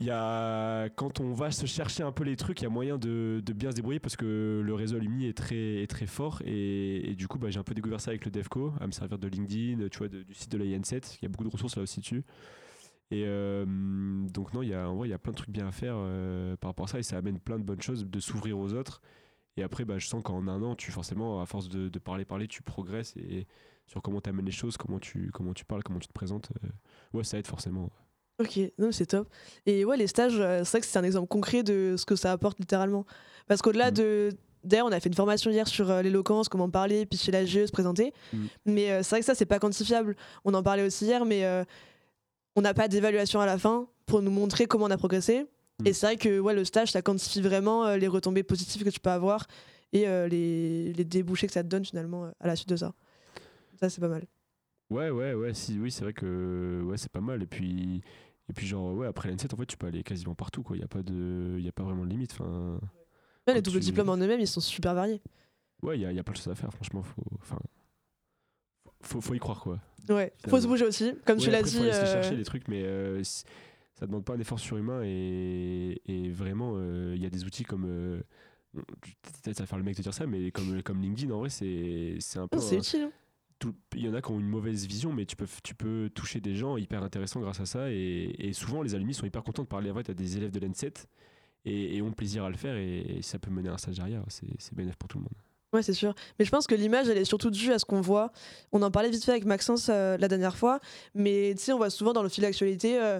[0.04, 2.98] y a, quand on va se chercher un peu les trucs, il y a moyen
[2.98, 6.42] de, bien se débrouiller parce que le réseau alumni est très, très fort.
[6.46, 9.18] Et, du coup, bah, j'ai un peu découvert ça avec le DevCo, à me servir
[9.18, 11.18] de LinkedIn, tu vois, du site de la IN7.
[11.22, 12.24] Il y a beaucoup de ressources là aussi dessus.
[13.12, 15.68] Et euh, donc, non, il y, a, en il y a plein de trucs bien
[15.68, 18.20] à faire euh, par rapport à ça et ça amène plein de bonnes choses de
[18.20, 19.02] s'ouvrir aux autres.
[19.56, 22.26] Et après, bah, je sens qu'en un an, tu forcément, à force de, de parler,
[22.26, 23.46] parler, tu progresses et
[23.86, 26.52] sur comment tu amènes les choses, comment tu, comment tu parles, comment tu te présentes.
[26.63, 26.70] Euh,
[27.13, 27.92] ouais, ça aide forcément.
[28.39, 29.28] Ok, non, c'est top.
[29.65, 32.15] Et ouais, les stages, euh, c'est vrai que c'est un exemple concret de ce que
[32.15, 33.06] ça apporte littéralement.
[33.48, 33.93] Parce qu'au-delà mm.
[33.93, 34.30] de.
[34.63, 37.65] D'ailleurs, on a fait une formation hier sur euh, l'éloquence, comment parler, pitcher la GE,
[37.65, 38.13] se présenter.
[38.32, 38.46] Mm.
[38.65, 40.15] Mais euh, c'est vrai que ça, c'est pas quantifiable.
[40.46, 41.46] On en parlait aussi hier, mais
[42.56, 45.46] on n'a pas d'évaluation à la fin pour nous montrer comment on a progressé.
[45.80, 45.88] Mm.
[45.88, 49.00] Et c'est vrai que ouais, le stage, ça quantifie vraiment les retombées positives que tu
[49.00, 49.48] peux avoir
[49.91, 52.93] et les, les débouchés que ça te donne finalement à la suite de ça.
[53.80, 54.24] Ça, c'est pas mal.
[54.93, 57.41] Ouais, ouais, ouais, si, oui, c'est vrai que ouais, c'est pas mal.
[57.41, 58.01] Et puis,
[58.47, 60.75] et puis genre, ouais, après l'N7, en fait, tu peux aller quasiment partout, quoi.
[60.75, 61.58] Il n'y a, pas de...
[61.60, 62.34] y a pas vraiment de limite.
[62.34, 62.79] Enfin,
[63.47, 65.19] les doubles diplômes en eux-mêmes, ils sont super variés.
[65.82, 67.01] Ouais, il y a, y a, plein de choses à faire, franchement.
[67.01, 67.58] Faut, enfin,
[69.01, 69.79] faut, faut y croire, quoi.
[70.10, 71.77] Ouais, faut se bouger aussi, comme tu l'as dit.
[71.77, 72.13] Faut euh...
[72.13, 75.01] chercher des trucs, mais euh, ça demande pas un effort surhumain.
[75.03, 77.86] Et, et vraiment, euh, il y a des outils comme.
[77.88, 78.21] Euh,
[78.73, 81.49] peut-être ça va faire le mec de dire ça, mais comme, comme LinkedIn, en vrai,
[81.49, 82.60] c'est un peu.
[82.60, 83.03] C'est utile.
[83.03, 83.12] Hein
[83.95, 86.39] il y en a qui ont une mauvaise vision, mais tu peux, tu peux toucher
[86.39, 87.91] des gens hyper intéressants grâce à ça.
[87.91, 91.06] Et, souvent, les alumni sont hyper contents de parler à des élèves de l'N7
[91.65, 92.76] et, ont plaisir à le faire.
[92.76, 94.23] Et, ça peut mener à un stage derrière.
[94.30, 95.34] C'est bénéfique pour tout le monde.
[95.73, 96.13] Ouais, c'est sûr.
[96.38, 98.32] Mais je pense que l'image, elle est surtout due à ce qu'on voit.
[98.71, 100.80] On en parlait vite fait avec Maxence euh, la dernière fois,
[101.15, 103.02] mais tu sais, on voit souvent dans le fil d'actualité.
[103.02, 103.19] Euh,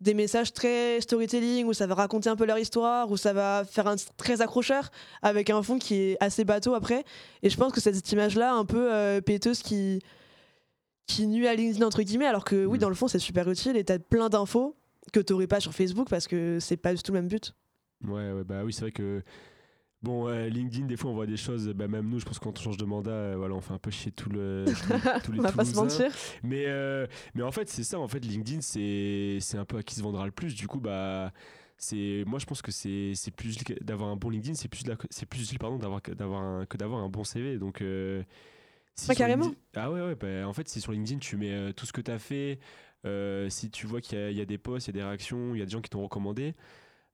[0.00, 3.64] des messages très storytelling où ça va raconter un peu leur histoire, où ça va
[3.64, 4.90] faire un très accrocheur
[5.22, 7.04] avec un fond qui est assez bateau après.
[7.42, 10.00] Et je pense que cette image-là, un peu euh, péteuse, qui,
[11.06, 12.80] qui nuit à LinkedIn entre guillemets, alors que oui, mm.
[12.80, 14.76] dans le fond, c'est super utile et t'as plein d'infos
[15.12, 17.54] que t'aurais pas sur Facebook parce que c'est pas du tout le même but.
[18.06, 19.22] Ouais, ouais bah oui, c'est vrai que
[20.04, 22.58] Bon, LinkedIn, des fois, on voit des choses, bah, même nous, je pense que quand
[22.58, 24.66] on change de mandat, euh, voilà, on fait un peu chier tout le,
[25.24, 26.12] tout, les On va pas se mentir.
[26.42, 29.94] Mais, euh, mais en fait, c'est ça, en fait, LinkedIn, c'est un peu à qui
[29.94, 30.54] se vendra le plus.
[30.54, 31.32] Du coup, bah,
[31.78, 35.40] c'est moi, je pense que c'est plus d'avoir un bon LinkedIn, c'est plus, c'est plus
[35.40, 37.56] utile pardon, d'avoir un, que d'avoir un bon CV.
[37.56, 38.22] Donc, euh,
[38.96, 39.54] si carrément.
[39.74, 42.10] ah ouais, ouais, bah, en fait, si sur LinkedIn, tu mets tout ce que tu
[42.10, 42.58] as fait,
[43.48, 45.60] si tu vois qu'il y, y, a des posts, il y a des réactions, il
[45.60, 46.54] y a des gens qui t'ont recommandé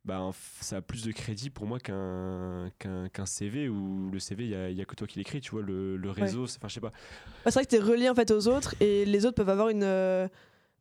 [0.04, 4.74] bah, ça a plus de crédit pour moi qu'un qu'un CV où le CV, il
[4.74, 6.92] n'y a, que toi qui l'écris, tu vois, le, le réseau, enfin, je sais pas.
[7.44, 9.68] c'est vrai que tu es relié en fait aux autres et les autres peuvent avoir
[9.68, 9.82] une.
[9.84, 10.28] Euh,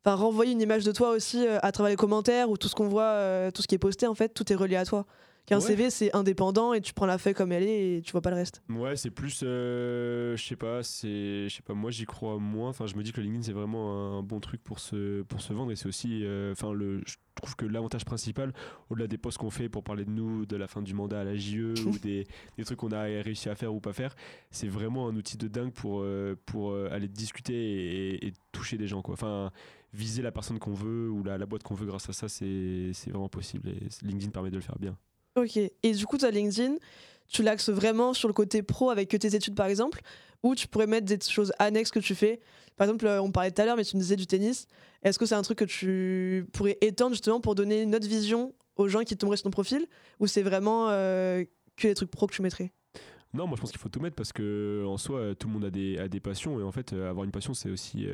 [0.04, 2.74] enfin, renvoyer une image de toi aussi euh, à travers les commentaires ou tout ce
[2.74, 5.04] qu'on voit, euh, tout ce qui est posté, en fait, tout est relié à toi.
[5.50, 8.22] Qu'un CV, c'est indépendant et tu prends la feuille comme elle est et tu vois
[8.22, 8.62] pas le reste.
[8.68, 12.70] Ouais, c'est plus, je sais pas, c'est, je sais pas, moi j'y crois moins.
[12.70, 15.40] Enfin, je me dis que le LinkedIn c'est vraiment un bon truc pour se, pour
[15.40, 18.52] se vendre et c'est aussi, enfin, le, je trouve que l'avantage principal,
[18.90, 21.24] au-delà des posts qu'on fait pour parler de nous, de la fin du mandat à
[21.24, 24.14] la JE ou des, des, trucs qu'on a réussi à faire ou pas faire,
[24.50, 28.86] c'est vraiment un outil de dingue pour, euh, pour euh, aller discuter et, toucher des
[28.86, 29.02] gens.
[29.02, 29.14] Quoi.
[29.14, 29.50] Enfin,
[29.92, 32.92] viser la personne qu'on veut ou la, la boîte qu'on veut grâce à ça, c'est
[33.08, 34.96] vraiment possible et LinkedIn permet de le faire bien.
[35.36, 36.76] Ok, et du coup, as LinkedIn,
[37.28, 40.00] tu l'axes vraiment sur le côté pro avec tes études par exemple,
[40.42, 42.40] ou tu pourrais mettre des choses annexes que tu fais?
[42.76, 44.66] Par exemple, euh, on parlait tout à l'heure, mais tu me disais du tennis.
[45.02, 48.54] Est-ce que c'est un truc que tu pourrais étendre justement pour donner une autre vision
[48.76, 49.86] aux gens qui tomberaient sur ton profil
[50.18, 51.44] Ou c'est vraiment euh,
[51.76, 52.72] que les trucs pro que tu mettrais?
[53.32, 55.64] Non, moi je pense qu'il faut tout mettre parce que en soi, tout le monde
[55.64, 58.08] a des, a des passions et en fait, euh, avoir une passion, c'est aussi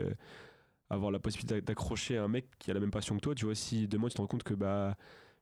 [0.90, 3.34] avoir la possibilité d'accrocher un mec qui a la même passion que toi.
[3.34, 4.96] Tu vois, si demain tu te rends compte que bah,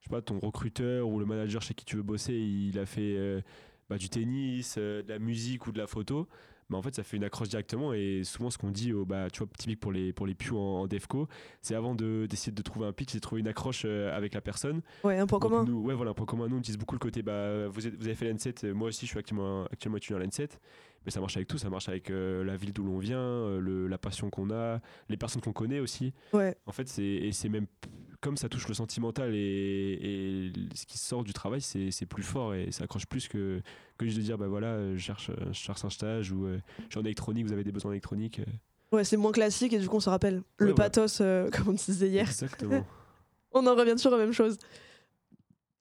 [0.05, 2.87] je sais pas, ton recruteur ou le manager chez qui tu veux bosser, il a
[2.87, 3.43] fait
[3.89, 6.29] bah, du tennis, de la musique ou de la photo.
[6.71, 9.29] Bah, en fait ça fait une accroche directement et souvent ce qu'on dit au bah
[9.31, 11.29] tu vois typique pour les pour les pious en, devco
[11.61, 14.35] c'est avant de d'essayer de trouver un pitch c'est de trouver une accroche euh, avec
[14.35, 14.81] la personne.
[15.03, 15.65] Ouais un point commun.
[15.65, 16.49] nous, ouais voilà un point commun.
[16.49, 19.05] Nous on utilise beaucoup le côté bah vous, êtes, vous avez fait l'N7 moi aussi
[19.05, 20.49] je suis actuellement actuellement étudiant à l'N7
[21.05, 21.59] mais ça marche avec tout.
[21.59, 24.81] Ça marche avec euh, la ville d'où l'on vient euh, le, la passion qu'on a
[25.11, 26.15] les personnes qu'on connaît aussi.
[26.33, 26.57] Ouais.
[26.65, 27.67] En fait c'est et c'est même
[28.25, 32.73] comme ça touche le sentimental et, ce qui sort du travail, c'est plus fort et
[32.73, 33.61] ça accroche plus que,
[33.99, 36.93] que juste de dire bah voilà, je cherche, je cherche un stage ou euh, je
[36.93, 38.41] suis en électronique, vous avez des besoins électroniques.
[38.41, 38.97] Euh.
[38.97, 40.43] Ouais, c'est moins classique et du coup on se rappelle.
[40.57, 42.27] le pathos, euh, comme on disait hier.
[42.27, 42.85] Exactement.
[43.53, 44.57] on en revient toujours à la même chose.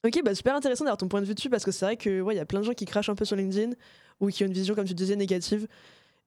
[0.06, 2.20] Ok, bah super intéressant d'avoir ton point de vue dessus parce que c'est vrai que
[2.20, 3.72] ouais, il y a plein de gens qui crachent un peu sur LinkedIn
[4.20, 5.68] ou qui ont une vision, comme tu disais, négative.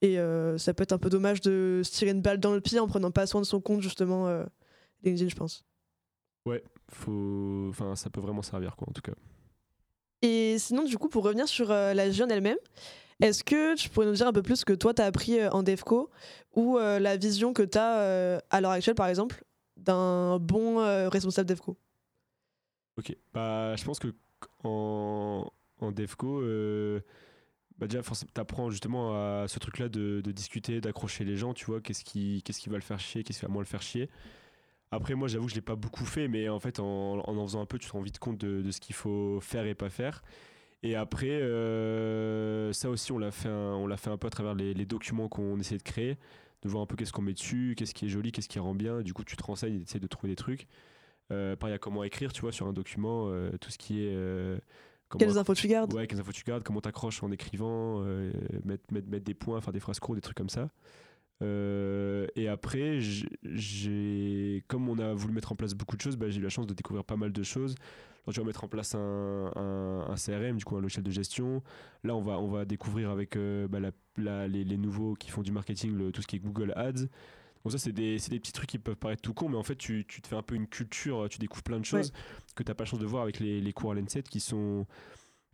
[0.02, 2.60] Et euh, ça peut être un peu dommage de se tirer une balle dans le
[2.60, 4.44] pied en prenant pas soin de son compte, justement, euh,
[5.02, 5.64] LinkedIn, je pense.
[6.46, 7.66] Ouais, faut...
[7.68, 9.12] enfin, ça peut vraiment servir, quoi, en tout cas.
[10.22, 12.56] Et sinon, du coup, pour revenir sur euh, la jeune elle-même,
[13.20, 15.46] est-ce que tu pourrais nous dire un peu plus ce que toi, tu as appris
[15.48, 16.10] en DEFCO
[16.54, 19.42] ou la vision que tu as à l'heure actuelle, par exemple,
[19.78, 20.76] d'un bon
[21.08, 21.78] responsable DEFCO
[22.98, 24.08] Ok, bah, je pense que
[24.64, 26.42] en, en DEFCO,
[27.78, 31.80] bah déjà, tu apprends justement à ce truc-là de, discuter, d'accrocher les gens, tu vois,
[31.80, 34.08] qu'est-ce qui, qu'est-ce qui va le faire chier, qu'est-ce qui va moins le faire chier.
[34.90, 37.60] Après, moi, j'avoue que je l'ai pas beaucoup fait, mais en fait, en en, faisant
[37.60, 40.22] un peu, tu te rends vite compte de, ce qu'il faut faire et pas faire.
[40.82, 44.30] Et après, euh, ça aussi, on l'a fait, un, on l'a fait un peu à
[44.30, 46.16] travers les, documents qu'on essaie de créer,
[46.62, 48.74] de voir un peu qu'est-ce qu'on met dessus, qu'est-ce qui est joli, qu'est-ce qui rend
[48.74, 49.00] bien.
[49.02, 50.68] Du coup, tu te renseignes et essaies de trouver des trucs.
[51.32, 54.14] Euh, pareil, à comment écrire, tu vois, sur un document, euh, tout ce qui est
[54.14, 54.58] euh,
[55.18, 55.92] quelles infos tu gardes?
[55.94, 58.00] Ouais, quelles infos tu gardes, comment t'accroches en écrivant,
[58.64, 60.68] mettre, mettre, mettre, des points, faire des phrases courtes, des trucs comme ça.
[61.42, 66.28] Euh, et après, j'ai, comme on a voulu mettre en place beaucoup de choses, bah,
[66.28, 67.74] j'ai eu la chance de découvrir pas mal de choses.
[68.24, 71.62] Alors, tu vas mettre en place un, un, CRM, du coup un logiciel de gestion.
[72.02, 73.78] Là, on va, on va découvrir avec euh, bah,
[74.16, 77.06] la, les, les, nouveaux qui font du marketing, tout ce qui est Google Ads.
[77.62, 79.76] Bon, ça, c'est des, des, petits trucs qui peuvent paraître tout con, mais en fait,
[79.76, 82.12] tu, tu, te fais un peu une culture, tu découvres plein de choses
[82.54, 84.86] que tu n'as pas chance de voir avec les, les cours à l'ENSET qui sont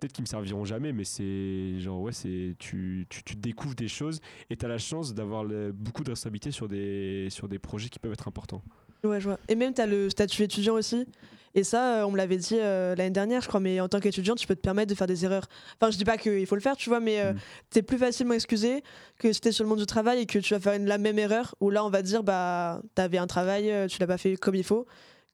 [0.03, 3.89] peut-être qui me serviront jamais, mais c'est genre, ouais, c'est tu, tu, tu, découvres des
[3.89, 7.89] choses et tu as la chance d'avoir beaucoup de responsabilités sur des, sur des projets
[7.89, 8.63] qui peuvent être importants.
[9.05, 9.39] Ouais, je vois.
[9.49, 11.07] Et même, tu as le statut étudiant aussi.
[11.55, 14.01] Et ça, euh, on me l'avait dit euh, l'année dernière, je crois, mais en tant
[14.01, 15.47] qu'étudiant, tu peux te permettre de faire des erreurs.
[15.79, 17.39] Enfin, je dis pas qu'il faut le faire, tu vois, mais euh, mm.
[17.71, 18.83] tu es plus facilement excusé
[19.19, 20.99] que si tu es sur le monde du travail et que tu vas faire la
[20.99, 24.19] même erreur, où là, on va dire, bah, tu avais un travail, tu l'as pas
[24.19, 24.87] fait comme il faut.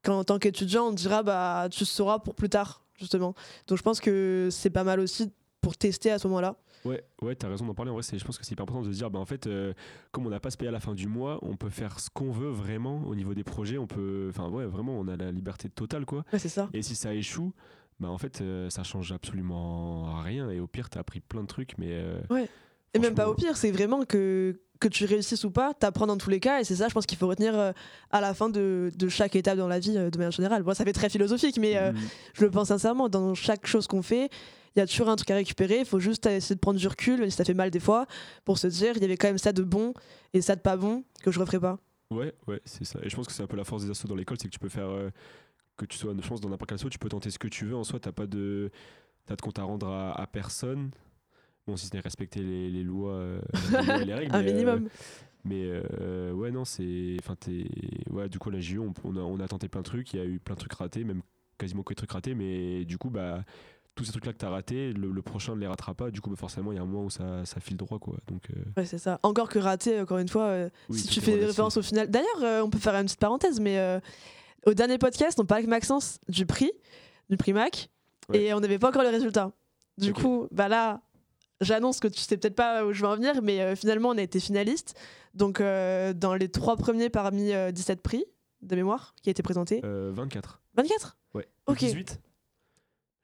[0.02, 3.34] Quand en tant qu'étudiant, on dira, bah, tu sauras pour plus tard, justement.
[3.66, 6.56] Donc, je pense que c'est pas mal aussi pour tester à ce moment-là.
[6.84, 7.90] Ouais, ouais, t'as raison d'en parler.
[7.90, 9.74] En vrai, je pense que c'est hyper important de se dire, bah, en fait, euh,
[10.12, 12.08] comme on n'a pas se payer à la fin du mois, on peut faire ce
[12.10, 13.78] qu'on veut vraiment au niveau des projets.
[13.78, 16.24] On peut, enfin, ouais, vraiment, on a la liberté totale, quoi.
[16.32, 16.68] Ouais, c'est ça.
[16.72, 17.52] Et si ça échoue,
[18.00, 20.50] bah, en fait, euh, ça change absolument rien.
[20.50, 21.90] Et au pire, t'as appris plein de trucs, mais.
[21.90, 22.48] Euh, ouais.
[22.94, 26.16] Et même pas au pire, c'est vraiment que que tu réussisses ou pas, t'apprends dans
[26.16, 27.72] tous les cas, et c'est ça, je pense qu'il faut retenir
[28.12, 30.62] à la fin de, de, chaque étape dans la vie de manière générale.
[30.62, 31.96] Bon, ça fait très philosophique, mais mm.
[32.34, 34.30] je le pense sincèrement, dans chaque chose qu'on fait,
[34.76, 35.80] il y a toujours un truc à récupérer.
[35.80, 38.06] Il faut juste essayer de prendre du recul, si ça fait mal des fois,
[38.44, 39.94] pour se dire il y avait quand même ça de bon
[40.32, 41.78] et ça de pas bon que je referai pas.
[42.10, 42.98] Ouais, ouais, c'est ça.
[43.02, 44.52] Et je pense que c'est un peu la force des assos dans l'école, c'est que
[44.52, 44.88] tu peux faire.
[44.88, 45.10] Euh,
[45.76, 47.66] que tu sois, je pense, dans n'importe quel asso, tu peux tenter ce que tu
[47.66, 47.76] veux.
[47.76, 48.70] En soi, t'as pas de.
[49.26, 50.90] T'as de compte à rendre à, personne.
[51.68, 53.40] Bon, si ce n'est respecter les, lois, euh,
[54.00, 54.34] et les règles.
[54.34, 54.88] un minimum.
[55.44, 57.16] mais euh, ouais, non, c'est.
[57.20, 57.36] Enfin,
[58.10, 60.12] Ouais, du coup, la JU, on, on, a, on a tenté plein de trucs.
[60.14, 61.22] Il y a eu plein de trucs ratés, même
[61.58, 62.34] quasiment que des trucs ratés.
[62.34, 63.44] Mais du coup, bah
[63.98, 66.12] tous ces trucs-là que tu as ratés, le, prochain ne les ratera pas.
[66.12, 67.98] Du coup, bah, forcément, il y a un moment où ça, ça file droit.
[67.98, 68.16] Quoi.
[68.28, 69.18] Donc, euh, Ouais, c'est ça.
[69.24, 72.08] Encore que raté, encore une fois, euh, si tu fais des références au final.
[72.08, 74.00] D'ailleurs, euh, on peut faire une petite parenthèse, mais
[74.66, 76.70] au dernier podcast, on parlait avec Maxence du prix,
[77.28, 77.90] du prix Mac,
[78.32, 79.50] et on n'avait pas encore les résultats.
[79.98, 81.00] Du coup, bah là,
[81.60, 84.22] j'annonce que tu sais peut-être pas où je vais en venir, mais finalement, on a
[84.22, 84.94] été finaliste.
[85.34, 88.24] Donc, dans les trois premiers parmi 17 prix
[88.62, 89.80] de mémoire qui a été présenté.
[89.82, 90.60] 24.
[90.76, 91.46] 24 Ouais.
[91.66, 91.78] Ok.
[91.78, 92.20] 18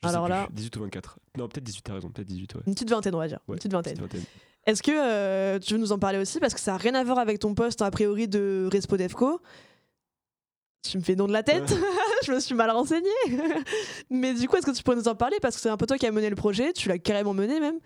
[0.08, 0.48] alors là.
[0.52, 1.18] 18 ou 24.
[1.36, 2.60] Non, peut-être 18, t'as raison, peut-être 18, ouais.
[2.66, 3.40] Une petite vingtaine, on va dire.
[3.48, 3.98] une petite vingtaine.
[4.66, 6.40] Est-ce que euh, tu veux nous en parler aussi?
[6.40, 9.40] Parce que ça n'a rien à voir avec ton poste, a priori, de Respo Defco.
[10.82, 11.74] Tu me fais nom de la tête
[12.24, 13.08] Je me suis mal renseignée
[14.10, 15.36] Mais du coup, est-ce que tu pourrais nous en parler?
[15.40, 17.60] Parce que c'est un peu toi qui as mené le projet, tu l'as carrément mené
[17.60, 17.78] même.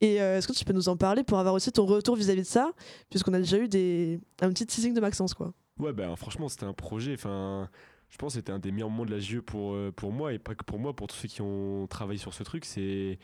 [0.00, 2.42] Et euh, est-ce que tu peux nous en parler pour avoir aussi ton retour vis-à-vis
[2.42, 2.72] de ça?
[3.08, 4.18] Puisqu'on a déjà eu des...
[4.40, 5.52] un petit teasing de Maxence, quoi.
[5.78, 7.14] Ouais, ben franchement, c'était un projet.
[7.14, 7.70] Enfin
[8.12, 10.34] je pense que c'était un des meilleurs moments de la JE pour, euh, pour moi
[10.34, 12.66] et pas que pour moi, pour tous ceux qui ont travaillé sur ce truc.
[12.66, 13.18] C'est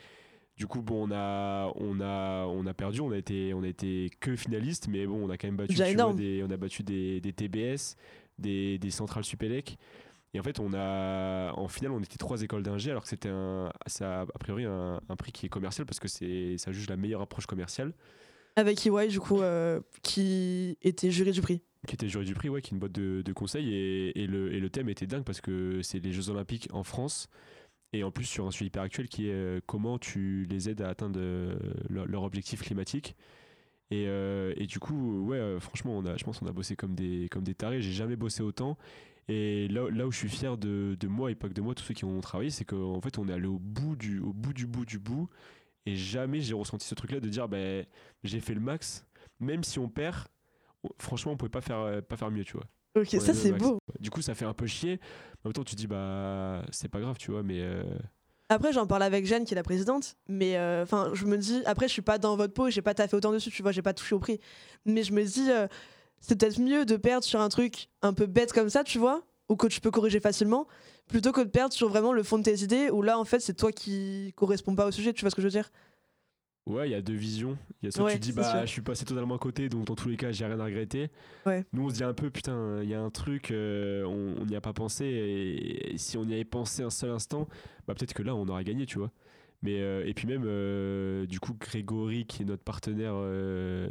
[0.57, 3.67] du coup bon, on a on a on a perdu, on a été on a
[3.67, 7.21] été que finaliste, mais bon, on a quand même battu des, on a battu des,
[7.21, 7.97] des TBS,
[8.39, 9.77] des, des centrales Supélec.
[10.33, 13.29] Et en fait, on a en finale, on était trois écoles d'ingé, alors que c'était
[13.29, 16.87] un, ça, a priori un, un, prix qui est commercial parce que c'est ça juge
[16.89, 17.93] la meilleure approche commerciale.
[18.55, 22.49] Avec EY, du coup, euh, qui était jury du prix qui était jury du prix,
[22.49, 23.73] ouais, qui est une boîte de, de conseils.
[23.73, 26.83] Et, et, le, et, le, thème était dingue parce que c'est les Jeux Olympiques en
[26.83, 27.29] France.
[27.93, 30.81] Et en plus, sur un sujet hyper actuel qui est euh, comment tu les aides
[30.81, 31.57] à atteindre euh,
[31.89, 33.15] leur, objectif climatique.
[33.91, 36.93] Et, euh, et, du coup, ouais, franchement, on a, je pense qu'on a bossé comme
[36.93, 37.81] des, comme des tarés.
[37.81, 38.77] J'ai jamais bossé autant.
[39.31, 41.75] Et là, là où je suis fier de, de moi et pas que de moi,
[41.75, 44.33] tous ceux qui ont travaillé, c'est qu'en fait, on est allé au bout du, au
[44.33, 45.29] bout du bout du bout.
[45.85, 47.85] Et jamais j'ai ressenti ce truc-là de dire, ben,
[48.23, 49.05] j'ai fait le max.
[49.39, 50.15] Même si on perd,
[50.97, 52.65] franchement, on pouvait pas faire, pas faire mieux, tu vois.
[52.95, 53.77] Ok, On ça c'est beau.
[53.99, 54.99] Du coup, ça fait un peu chier.
[55.43, 57.61] En même temps, tu te dis, bah, c'est pas grave, tu vois, mais.
[57.61, 57.83] euh,
[58.49, 61.61] Après, j'en parle avec Jeanne, qui est la présidente, mais euh, enfin, je me dis,
[61.65, 63.83] après, je suis pas dans votre peau, j'ai pas taffé autant dessus, tu vois, j'ai
[63.83, 64.39] pas touché au prix.
[64.85, 65.67] Mais je me dis, euh,
[66.21, 69.23] c'est peut-être mieux de perdre sur un truc un peu bête comme ça, tu vois,
[69.49, 70.67] ou que tu peux corriger facilement,
[71.07, 73.39] plutôt que de perdre sur vraiment le fond de tes idées, où là, en fait,
[73.39, 75.71] c'est toi qui correspond pas au sujet, tu vois ce que je veux dire?
[76.67, 77.57] Ouais, il y a deux visions.
[77.81, 78.61] Il y a soit Ouais, tu te dis, bah, sûr.
[78.61, 81.09] je suis passé totalement à côté, donc dans tous les cas, j'ai rien à regretter.
[81.47, 81.65] Ouais.
[81.73, 84.55] Nous, on se dit un peu, putain, il y a un truc, euh, on n'y
[84.55, 87.47] a pas pensé, et, et si on y avait pensé un seul instant,
[87.87, 89.09] bah, peut-être que là, on aurait gagné, tu vois.
[89.63, 93.15] Mais, euh, et puis même, euh, du coup, Grégory, qui est notre partenaire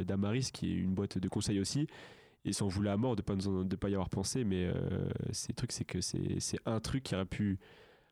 [0.05, 1.87] d'Amaris, qui est une boîte de conseil aussi,
[2.45, 4.65] il s'en voulait à mort de pas nous en- de pas y avoir pensé, mais
[4.65, 7.59] euh, c'est le truc, c'est que c'est un truc qui aurait pu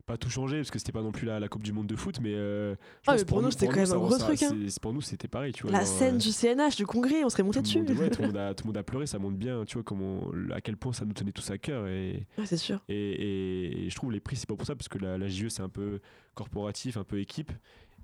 [0.06, 1.94] pas tout changer parce que c'était pas non plus la, la Coupe du Monde de
[1.94, 2.74] foot, mais, euh,
[3.06, 4.56] Ah, mais pour nous, c'était quand même un gros ça- truc, hein.
[4.80, 5.72] Pour nous, c'était pareil, tu vois.
[5.72, 7.80] La genre, scène euh, du CNH, du congrès, on serait monté dessus.
[7.82, 9.66] le, monde, ouais, tout, le monde a, tout le monde a pleuré, ça montre bien,
[9.66, 11.86] tu vois, comment, à quel point ça nous tenait tous à cœur.
[11.88, 12.80] Et, Ouais, c'est sûr.
[12.88, 15.28] et, et- et je trouve les prix, c'est pas pour ça, parce que la, la
[15.28, 16.00] JE, c'est un peu
[16.34, 17.52] corporatif, un peu équipe.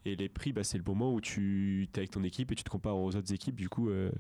[0.04, 2.64] Et les prix, bah, c'est le moment où tu es avec ton équipe et tu
[2.64, 3.56] te compares aux autres équipes.
[3.56, 4.10] Du coup, euh,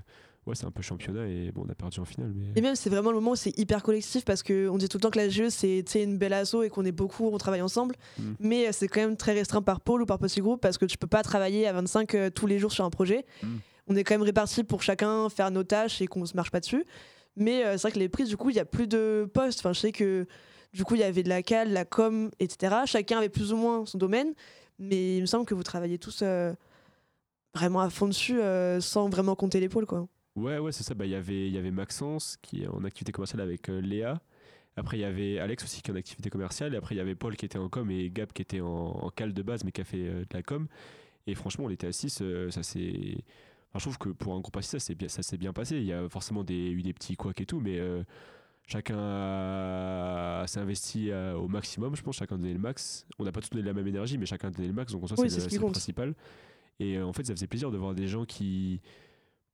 [0.46, 2.32] ouais, c'est un peu championnat et bon, on a perdu en finale.
[2.34, 2.46] Mais...
[2.56, 5.02] Et même, c'est vraiment le moment où c'est hyper collectif parce qu'on dit tout le
[5.02, 7.94] temps que la GE, c'est une belle asso et qu'on est beaucoup, on travaille ensemble.
[8.18, 8.32] Mm.
[8.40, 10.84] Mais euh, c'est quand même très restreint par pôle ou par petit groupe parce que
[10.84, 13.24] tu peux pas travailler à 25 euh, tous les jours sur un projet.
[13.42, 13.56] Mm.
[13.86, 16.60] On est quand même répartis pour chacun faire nos tâches et qu'on se marche pas
[16.60, 16.84] dessus.
[17.36, 19.60] Mais euh, c'est vrai que les prix, du coup, il y a plus de postes.
[19.60, 20.26] Enfin, je sais que
[20.72, 22.76] du coup, il y avait de la cal, de la com, etc.
[22.86, 24.34] Chacun avait plus ou moins son domaine.
[24.78, 26.52] Mais il me semble que vous travaillez tous euh,
[27.54, 28.40] vraiment à fond dessus
[28.80, 30.08] sans vraiment compter l'épaule, quoi.
[30.36, 30.94] Ouais, ouais, c'est ça.
[30.94, 33.80] Bah, Il y avait- il y avait Maxence qui est en activité commerciale avec euh,
[33.80, 34.20] Léa.
[34.76, 36.74] Après, il y avait Alex aussi qui est en activité commerciale.
[36.74, 38.66] Et après, il y avait Paul qui était en com et Gab qui était en,
[38.66, 40.66] en cal de base mais qui a fait euh, de la com.
[41.28, 42.08] Et franchement, on était à 6.
[42.14, 42.24] ça.
[42.60, 42.60] Enfin,
[43.78, 45.76] je trouve que pour un groupe à 6, ça s'est bien, ça s'est bien passé.
[45.78, 48.02] Il y a forcément des, eu des petits couacs et tout, mais euh,
[48.66, 52.16] chacun a- s'est investi euh, au maximum, je pense.
[52.16, 53.06] Chacun a donné le max.
[53.18, 54.92] On n'a pas tous donné la même énergie, mais chacun a donné le max.
[54.92, 56.14] Donc, en soi, Oui, c'est c'est le, ce c'est le principal.
[56.80, 58.80] Et euh, en fait, ça faisait plaisir de voir des gens qui,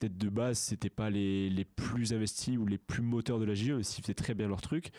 [0.00, 3.54] peut-être de base, c'était pas les, les plus investis ou les plus moteurs de la
[3.54, 4.90] JE, mais s'ils faisaient très bien leur truc.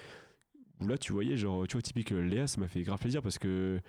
[0.80, 3.38] Là, tu voyais, genre, tu vois, typique euh, Léa, ça m'a fait grave plaisir parce
[3.38, 3.80] que.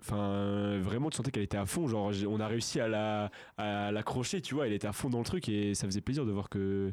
[0.00, 1.88] Enfin, vraiment, tu sentais qu'elle était à fond.
[1.88, 4.66] Genre, on a réussi à la à l'accrocher, tu vois.
[4.66, 6.92] Elle était à fond dans le truc et ça faisait plaisir de voir que.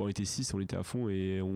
[0.00, 1.52] Bon, on était 6, on était à fond et on,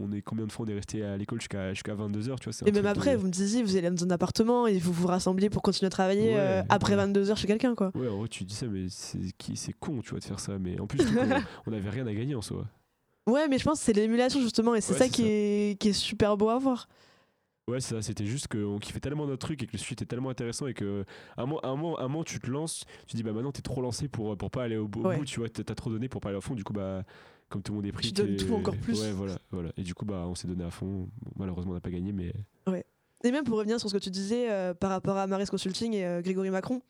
[0.00, 2.68] on est combien de fois on est resté à l'école jusqu'à jusqu'à 22h, tu vois.
[2.68, 5.08] Et même de- après, vous me disiez, vous allez dans un appartement et vous vous
[5.08, 7.04] rassemblez pour continuer à travailler Ouais, euh, après ouais.
[7.06, 7.90] 22h chez quelqu'un, quoi.
[7.96, 10.58] Ouais, en vrai, tu dis ça, mais c'est con, tu vois, de faire ça.
[10.60, 11.00] Mais en plus,
[11.66, 12.66] on avait rien à gagner en soi.
[13.26, 15.28] Ouais, mais je pense que c'est l'émulation justement, et c'est Ouais, ça, qui, ça.
[15.28, 16.88] Est, qui est super beau à voir.
[17.68, 20.06] Ouais, c'est ça, c'était juste qu'on kiffait tellement notre truc et que le sujet était
[20.06, 21.04] tellement intéressant et que
[21.36, 23.60] à un moment, un moment, un moment, tu te lances, tu dis bah maintenant t'es
[23.60, 25.18] trop lancé pour, pour pas aller au, bout, au Ouais.
[25.18, 27.02] bout, tu vois, t'as t'as trop donné pour pas aller au fond, du coup bah
[27.48, 29.00] comme tout le monde est pris, Tu donnes tout encore plus.
[29.00, 29.70] Ouais, voilà, voilà.
[29.76, 31.08] Et du coup bah on s'est donné à fond.
[31.22, 32.32] Bon, malheureusement on n'a pas gagné, mais
[33.24, 35.92] Et même pour revenir sur ce que tu disais euh, par rapport à Maris Consulting
[35.94, 36.82] et euh, Grégory Macron,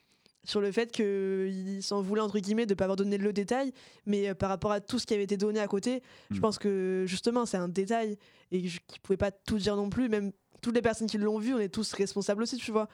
[0.45, 3.73] sur le fait qu'il s'en voulait, entre guillemets, de ne pas avoir donné le détail,
[4.05, 6.41] mais euh, par rapport à tout ce qui avait été donné à côté, je Mm.
[6.41, 8.19] pense que justement, c'est un détail
[8.53, 10.09] et je- qu'il ne pouvait pas tout dire non plus.
[10.11, 12.89] Même toutes les personnes qui l'ont vu, on est tous responsables aussi, tu vois.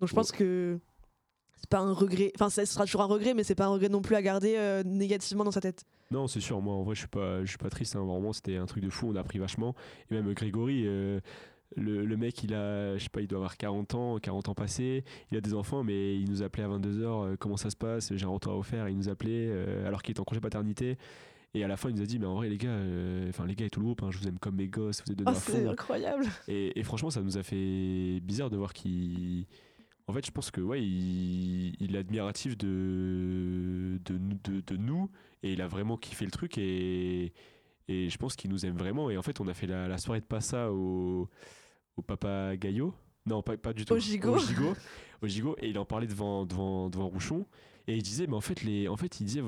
[0.00, 0.78] Donc je pense que
[1.60, 3.88] c'est pas un regret, enfin, ça sera toujours un regret, mais c'est pas un regret
[3.88, 5.84] non plus à garder euh, négativement dans sa tête.
[6.10, 6.60] Non, c'est sûr.
[6.60, 7.94] Moi, en vrai, je suis pas, je suis pas triste.
[7.96, 8.04] hein.
[8.04, 9.10] Vraiment, c'était un truc de fou.
[9.12, 9.76] On a appris vachement.
[10.10, 11.20] Et même Grégory, euh,
[11.76, 14.54] le, le mec, il a, je sais pas, il doit avoir 40 ans, 40 ans
[14.54, 15.04] passés.
[15.30, 17.36] Il a des enfants, mais il nous appelait à 22h.
[17.36, 18.12] comment ça se passe?
[18.16, 18.88] J'ai un retour à faire.
[18.88, 20.98] Il nous appelait euh, alors qu'il était en congé paternité.
[21.54, 23.44] Et à la fin, il nous a dit, mais en vrai, les gars, euh, enfin,
[23.46, 25.18] les gars et tout le groupe, hein, je vous aime comme mes gosses, vous êtes
[25.18, 25.70] donné Oh, c'est fond.
[25.70, 26.24] incroyable.
[26.48, 29.46] Et, et franchement, ça nous a fait bizarre de voir qu'il.
[30.10, 34.76] En fait, je pense que ouais, il, il est admiratif de, de, nous- de, de
[34.76, 35.08] nous
[35.42, 37.32] et il a vraiment kiffé le truc et,
[37.88, 39.08] et je pense qu'il nous aime vraiment.
[39.10, 41.28] Et en fait, on a fait la, la soirée de Passa au,
[41.96, 42.92] au Papa Gaillot.
[43.26, 43.94] Non, pas, pas du tout.
[43.94, 44.34] Au Gigot.
[44.34, 44.74] Au Gigot.
[45.22, 45.56] Au Gigot.
[45.60, 47.46] Et il en parlait devant, devant, devant Rouchon.
[47.86, 49.42] Et il disait, mais en fait, les, en fait, il disait,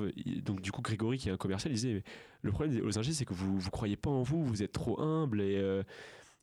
[0.44, 2.02] donc du coup, Grégory, qui est un commercial, il disait,
[2.42, 5.00] le problème aux ingés, c'est que vous, vous croyez pas en vous, vous êtes trop
[5.00, 5.82] humble et, euh,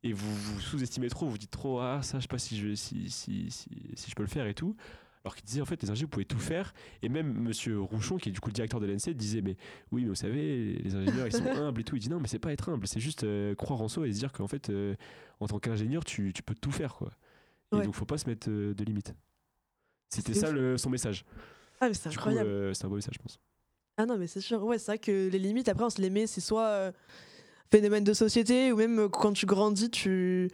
[0.03, 2.73] et vous vous sous-estimez trop, vous dites trop, ah, ça, je sais pas si je,
[2.75, 4.75] si, si, si, si je peux le faire et tout.
[5.25, 6.73] Alors qu'il disait, en fait, les ingénieurs, vous pouvez tout faire.
[7.01, 9.57] Et même monsieur Rouchon, qui est du coup le directeur de l'ENC, disait, mais
[9.91, 11.97] oui, mais vous savez, les ingénieurs, ils sont humbles et tout.
[11.97, 14.13] Il dit, non, mais c'est pas être humble, c'est juste euh, croire en soi et
[14.13, 14.95] se dire qu'en fait, euh,
[15.41, 17.11] en tant qu'ingénieur, tu, tu peux tout faire, quoi.
[17.73, 17.83] Et Ouais.
[17.85, 19.13] donc, faut pas se mettre euh, de limites.
[20.07, 21.25] C'était ça le, son message.
[21.81, 22.49] Ah, mais c'est incroyable.
[22.49, 23.39] euh, c'est un beau message, je pense.
[23.97, 24.63] Ah non, mais c'est sûr.
[24.63, 26.93] Ouais, c'est vrai que les limites, après, on se les met, c'est soit
[27.71, 30.49] phénomène de société, ou même euh, quand tu grandis, tu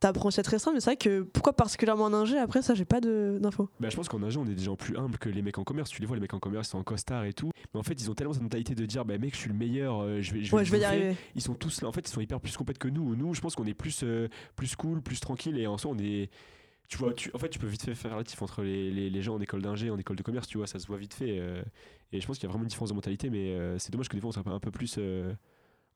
[0.00, 2.74] t'apprends aussi à être restreint, mais c'est vrai que pourquoi particulièrement en ingé Après, ça,
[2.74, 3.68] j'ai pas d'infos.
[3.78, 5.64] Bah, je pense qu'en ingé, on est des gens plus humbles que les mecs en
[5.64, 5.90] commerce.
[5.90, 7.50] Tu les vois, les mecs en commerce, ils sont en costard et tout.
[7.72, 9.54] Mais en fait, ils ont tellement cette mentalité de dire, bah, mec, je suis le
[9.54, 11.16] meilleur, euh, je vais, je vais, Ouais, le je vais y arriver.
[11.36, 11.88] Ils sont tous là.
[11.88, 13.14] En fait, ils sont hyper plus compètes que nous.
[13.14, 15.56] Nous, je pense qu'on est plus, euh, plus cool, plus tranquille.
[15.56, 16.30] Et en soi, on est.
[16.88, 19.22] Tu vois, tu, en fait, tu peux vite fait faire relatif entre les, les, les
[19.22, 21.38] gens en école d'ingé, en école de commerce, tu vois, ça se voit vite fait.
[21.38, 21.62] euh,
[22.12, 24.16] et je pense qu'il y a vraiment une différence de mentalité, mais c'est dommage que
[24.16, 24.98] des fois, on soit un peu plus.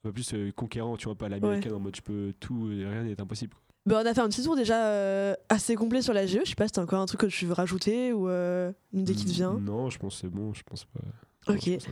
[0.07, 3.21] Peu plus euh, conquérant, tu vois, pas l'américaine en mode je peux tout, rien n'est
[3.21, 3.55] impossible.
[3.55, 3.63] quoi.
[3.87, 6.41] Bah, on a fait un petit tour déjà euh, assez complet sur la GE.
[6.45, 9.01] Je sais pas si t'as encore un truc que tu veux rajouter ou euh, une
[9.01, 9.55] idée qui te vient.
[9.61, 11.53] Non, je pense que c'est bon, je pense pas.
[11.53, 11.71] Ok.
[11.73, 11.87] Pense.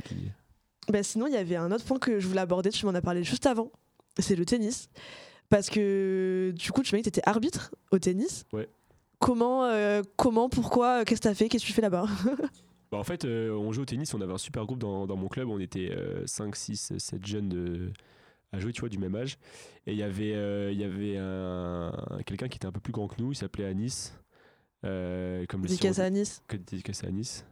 [0.89, 3.01] Bah, sinon, il y avait un autre point que je voulais aborder, tu m'en as
[3.01, 3.71] parlé juste avant,
[4.19, 4.89] c'est le tennis.
[5.49, 8.45] Parce que du coup, tu m'as dit que tu étais arbitre au tennis.
[8.53, 8.69] Ouais.
[9.21, 12.07] Comment, euh, comment, pourquoi, qu'est-ce que t'as fait, qu'est-ce que tu fais là-bas?
[12.95, 15.17] Bah, en fait, euh, on jouait au tennis, on avait un super groupe dans, dans
[15.17, 17.91] mon club, on était euh, 5, 6, 7 jeunes de-
[18.53, 19.37] à jouer, tu vois, du même âge.
[19.89, 21.91] Et il y avait, euh, il y avait un,
[22.25, 24.17] quelqu'un qui était un peu plus grand que nous, il s'appelait Anis.
[24.85, 26.45] Euh, comme Dédicace à Nice.
[26.47, 27.45] que dédicacé à Nice.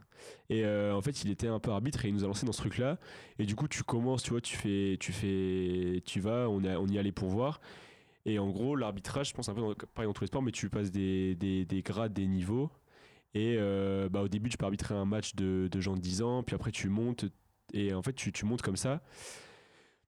[0.49, 2.53] Et euh, en fait, il était un peu arbitre et il nous a lancé dans
[2.53, 2.97] ce truc-là.
[3.37, 6.87] Et du coup, tu commences, tu vois, tu fais, tu fais, tu vas, on, on
[6.87, 7.59] y allait pour voir.
[8.25, 10.53] Et en gros, l'arbitrage, je pense un peu dans, pareil dans tous les sports, mais
[10.53, 12.69] tu passes des, des, des grades, des niveaux.
[13.33, 16.21] Et euh, bah, au début, tu peux arbitrer un match de, de gens de 10
[16.21, 17.25] ans, puis après, tu montes.
[17.73, 19.01] Et en fait, tu, montes comme ça.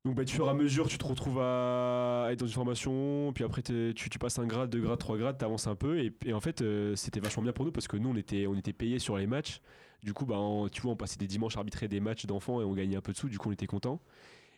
[0.03, 3.43] Donc, bah, tu fur à mesure, tu te retrouves à être dans une formation, puis
[3.43, 5.99] après, tu, tu passes un grade, deux grades, trois grades, tu avances un peu.
[5.99, 8.73] Et, et en fait, euh, c'était vachement bien pour nous parce que nous, on était,
[8.73, 9.61] payés sur les matchs.
[10.03, 12.61] Du coup, bah, on- tu vois, on passait des dimanches à arbitrer des matchs d'enfants
[12.61, 13.29] et on gagnait un peu de sous.
[13.29, 13.99] Du coup, on était content.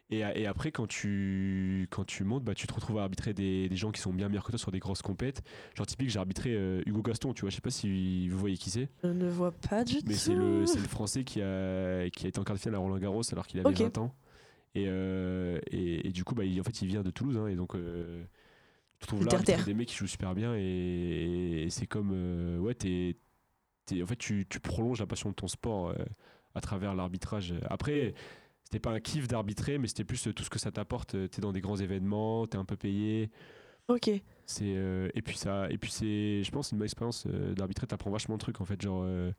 [0.09, 3.75] Et, après, quand tu, quand tu montes, bah, tu te retrouves à arbitrer des, des
[3.75, 5.41] gens qui sont bien meilleurs que toi sur des grosses compètes.
[5.75, 7.49] Genre, typique, j'ai arbitré euh, Hugo Gaston, tu vois.
[7.49, 8.89] Je sais pas si vous voyez qui c'est.
[9.03, 10.19] Je ne vois pas du Mais tout.
[10.19, 12.79] c'est le, c'est le français qui a, qui a été en quart de finale à
[12.79, 13.75] Roland Garros alors qu'il avait Ok.
[13.75, 14.15] 20 ans.
[14.75, 17.37] Et, euh, et, et du coup, bah, il, en fait, il vient de Toulouse.
[17.37, 18.23] hein, et donc, euh,
[18.99, 20.55] tu te trouves là, des mecs qui jouent super bien.
[20.55, 22.11] Et, et c'est comme.
[22.13, 23.17] euh, ouais, t'es,
[23.85, 25.93] t'es- en fait, tu, tu prolonges la passion de ton sport
[26.55, 27.53] à travers l'arbitrage.
[27.69, 28.13] Après.
[28.69, 31.15] C'était pas un kiff d'arbitrer, mais c'était plus euh, tout ce que ça t'apporte.
[31.15, 33.29] Euh, T'es dans des grands événements, t'es un peu payé.
[33.87, 34.09] Ok.
[34.45, 37.87] C'est euh, et puis ça et puis c'est je pense une bonne expérience euh, d'arbitrer
[37.87, 39.31] t'apprends vachement de trucs en fait genre euh,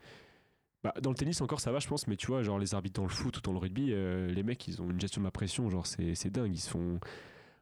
[0.83, 2.99] bah, dans le tennis encore ça va je pense mais tu vois genre les arbitres
[2.99, 5.31] dans le foot ou dans le rugby les mecs ils ont une gestion de la
[5.31, 6.99] pression genre c'est c'est dingue ils se font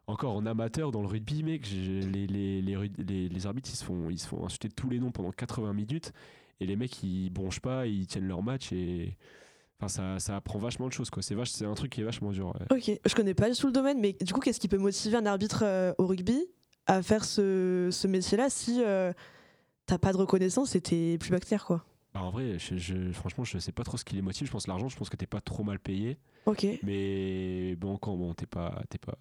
[0.06, 4.08] encore en amateur dans le rugby mec les, les, les, les- arbitres ils se font
[4.10, 6.12] ils se font insulter tous les noms pendant 80 minutes
[6.60, 9.16] et les mecs ils bronchent pas ils tiennent leur match et
[9.78, 12.04] enfin ça, ça apprend vachement de choses quoi c'est vache c'est un truc qui est
[12.04, 12.76] vachement dur ouais.
[12.76, 13.00] Ok.
[13.04, 15.26] Je connais pas du tout le domaine, mais du coup, qu'est-ce qui peut motiver un
[15.26, 16.46] arbitre euh, au rugby
[16.86, 19.12] à faire ce, ce métier-là si euh,
[19.86, 21.84] t'as pas de reconnaissance et t'es plus bactère, quoi?
[22.14, 24.52] Bah, en vrai je, je- franchement je sais pas trop ce qui les motive je
[24.52, 26.16] pense l'argent je pense que t'es pas trop mal payé
[26.46, 26.66] Ok.
[26.82, 29.18] Mais bon, quand bon, t'es pas, t'es pas,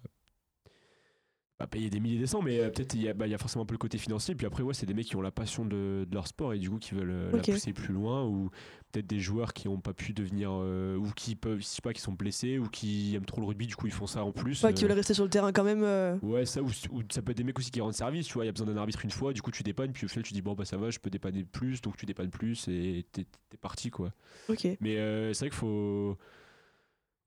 [1.58, 3.34] pas payé des milliers des cents, mais euh, peut-être il y, a- bah, il y
[3.34, 4.34] a forcément un peu le côté financier.
[4.34, 6.58] Puis après, ouais, c'est des mecs qui ont la passion de, de leur sport et
[6.58, 8.50] du coup qui veulent euh, la pousser plus loin, ou
[8.92, 11.92] peut-être des joueurs qui ont pas pu devenir, euh, ou qui peuvent, je sais pas,
[11.94, 14.32] qui sont blessés, ou qui aiment trop le rugby, du coup ils font ça en
[14.32, 14.62] plus.
[14.64, 15.82] Ouais, qui veulent rester sur le terrain quand même.
[16.22, 18.44] Ouais, ça, ou, ou ça peut être des mecs aussi qui rendent service, tu vois,
[18.44, 20.24] il y a besoin d'un arbitre une fois, du coup tu dépannes, puis au final
[20.24, 23.06] tu dis bon bah ça va, je peux dépanner plus, donc tu dépannes plus et
[23.12, 23.24] t'es
[23.62, 24.12] parti quoi.
[24.50, 24.66] Ok.
[24.80, 26.18] Mais euh, c'est vrai qu'il faut.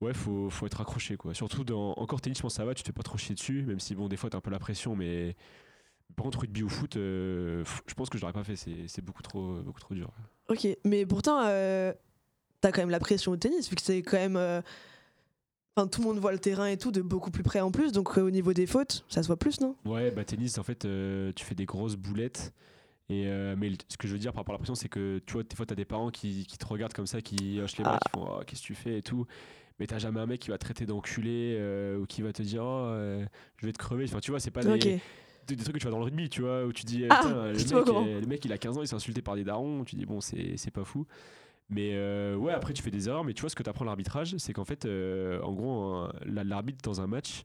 [0.00, 1.34] Ouais, faut, faut être accroché quoi.
[1.34, 1.92] Surtout dans.
[1.92, 3.80] Encore tennis, je pense que ça va, tu te fais pas trop chier dessus, même
[3.80, 5.36] si bon, des fois t'as un peu la pression, mais.
[6.16, 9.22] Par contre, rugby ou foot, euh, je pense que je l'aurais pas fait, c'est beaucoup
[9.22, 10.10] trop, beaucoup trop dur.
[10.48, 10.66] Ok.
[10.84, 11.92] Mais pourtant, euh,
[12.60, 14.36] t'as quand même la pression au tennis, vu que c'est quand même.
[14.36, 14.60] euh,
[15.76, 17.92] Enfin, tout le monde voit le terrain et tout de beaucoup plus près en plus,
[17.92, 19.76] donc euh, au niveau des fautes, ça se voit plus, non?
[19.84, 20.80] Ouais, bah tennis, en fait,
[21.36, 22.52] tu fais des grosses boulettes.
[23.08, 25.20] Et euh, mais ce que je veux dire par rapport à la pression, c'est que
[25.26, 27.76] tu vois, des fois, t'as des parents qui, qui te regardent comme ça, qui hochent
[27.76, 28.04] les bras, Ah.
[28.04, 29.26] qui font Oh, Qu'est-ce que tu fais et tout.
[29.80, 32.42] Mais t'as jamais un mec qui va te traiter d'enculé euh, ou qui va te
[32.42, 33.24] dire Oh, euh,
[33.56, 34.04] je vais te crever.
[34.04, 35.00] Enfin, tu vois, c'est pas des, Ok.
[35.48, 37.22] des, des trucs que tu vois dans le rugby, tu vois, où tu dis, Ah,
[37.24, 39.84] le, mec, euh, le mec il a 15 ans, il s'est insulté par des darons,
[39.84, 41.06] tu dis, bon, c'est pas fou.
[41.70, 43.84] Mais euh, ouais, après tu fais des erreurs, mais tu vois, ce que tu apprends
[43.84, 47.44] l'arbitrage, c'est qu'en fait, euh, en gros, l'arbitre dans un match,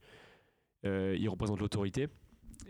[0.86, 2.10] euh, il représente l'autorité.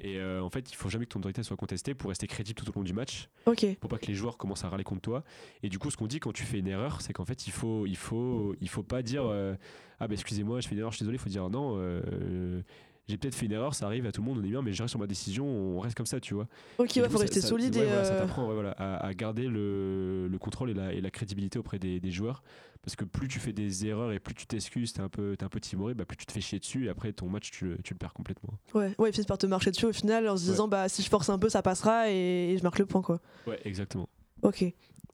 [0.01, 2.55] Et euh, en fait, il faut jamais que ton autorité soit contestée pour rester crédible
[2.61, 3.65] tout au long du match, Ok.
[3.79, 5.23] pour pas que les joueurs commencent à râler contre toi.
[5.63, 7.51] Et du coup, ce qu'on dit quand tu fais une erreur, c'est qu'en fait, il
[7.51, 9.55] faut, il faut, il faut pas dire euh,
[9.99, 11.15] ah bah excusez-moi, je fais une erreur, je suis désolé.
[11.17, 11.75] Il faut dire non.
[11.77, 12.61] euh,
[13.07, 14.73] j'ai peut-être fait une erreur, ça arrive à tout le monde, on est bien, mais
[14.73, 16.47] je reste sur ma décision, on reste comme ça, tu vois.
[16.79, 17.85] Ok, ouais, du faut rester ça- ça- solide ouais, et.
[17.85, 21.01] voilà, ça euh, t'apprend ouais, voilà, à, à garder le, le contrôle et la, et
[21.01, 22.41] la crédibilité auprès des, des joueurs.
[22.83, 25.49] Parce que plus tu fais des erreurs et plus tu t'excuses, t'es un peu, un
[25.49, 27.77] peu timoré, bah, plus tu te fais chier dessus et après ton match tu, le-
[27.83, 28.53] tu le perds complètement.
[28.75, 31.01] Ouais, ouais, ils finissent par te marcher dessus au final en se disant bah si
[31.01, 33.21] je force un peu ça passera et, et je marque le point quoi.
[33.47, 34.07] Ouais, exactement.
[34.43, 34.63] Ok.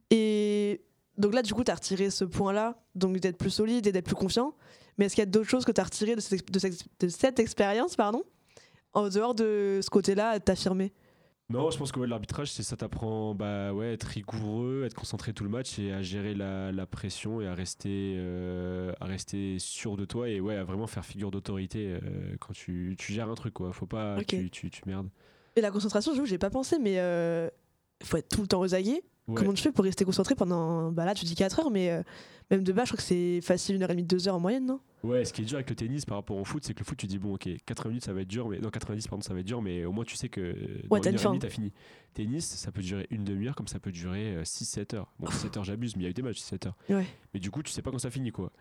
[0.09, 0.81] Et
[1.17, 4.05] donc là du coup t'as retiré ce point là, donc d'être plus solide et d'être
[4.05, 4.53] plus confiant.
[4.97, 6.85] Mais est-ce qu'il y a d'autres choses que t'as retiré de cette, ex- de cette-
[6.99, 8.23] de cette expérience pardon,
[8.93, 10.93] en dehors de ce côté-là, t'affirmer?
[11.49, 15.33] Non, je pense que ouais, l'arbitrage, c'est ça t'apprend bah ouais, être rigoureux, être concentré
[15.33, 19.57] tout le match et à gérer la, la pression et à rester, euh, à rester
[19.59, 21.99] sûr de toi et ouais, à vraiment faire figure d'autorité euh,
[22.39, 23.73] quand tu, tu gères un truc quoi.
[23.73, 24.27] Faut pas Ok.
[24.27, 25.09] que tu, tu, tu merdes.
[25.57, 27.49] Et la concentration, j'avoue, j'ai pas pensé, mais euh,
[28.01, 29.01] faut être tout le temps aux aguets.
[29.27, 29.35] Ouais.
[29.35, 30.89] Comment tu fais pour rester concentré pendant.
[30.93, 32.01] Bah là, tu dis 4 heures, mais
[32.51, 34.79] même de base, je crois que c'est facile 1h30, 2 heures en moyenne, non?
[35.03, 36.85] Ouais, ce qui est dur avec le tennis par rapport au foot, c'est que le
[36.85, 39.23] foot, tu dis bon, ok, 80 minutes ça va être dur, mais non, 90 pardon,
[39.23, 40.55] ça va être dur, mais au moins tu sais que
[40.87, 41.71] dans t'as une heure et demie, t'as fini.
[42.13, 45.11] Tennis, ça peut durer une demi-heure comme ça peut durer 6-7 heures.
[45.19, 46.77] Bon, 7 heures, j'abuse, mais il y a eu des matchs 7 heures.
[46.89, 47.05] Ouais.
[47.33, 48.51] Mais du coup, tu sais pas quand ça finit quoi.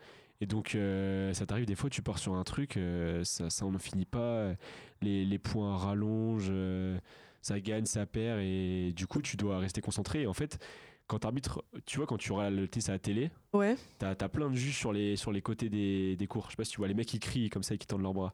[0.41, 3.63] Et donc, euh, ça t'arrive des fois, tu pars sur un truc, euh, ça, ça
[3.65, 4.53] on n'en finit pas,
[5.03, 6.97] les, les points rallongent, euh,
[7.43, 10.23] ça gagne, ça perd, et du coup, tu dois rester concentré.
[10.23, 10.57] Et en fait,
[11.11, 13.75] quand t'arbitres, tu vois, quand tu auras le tennis à la télé, Ouais.
[13.99, 16.45] T'as as plein de juges sur les, sur les côtés des, des cours.
[16.45, 18.01] Je sais pas si tu vois les mecs qui crient comme ça et qui tendent
[18.01, 18.33] leurs bras.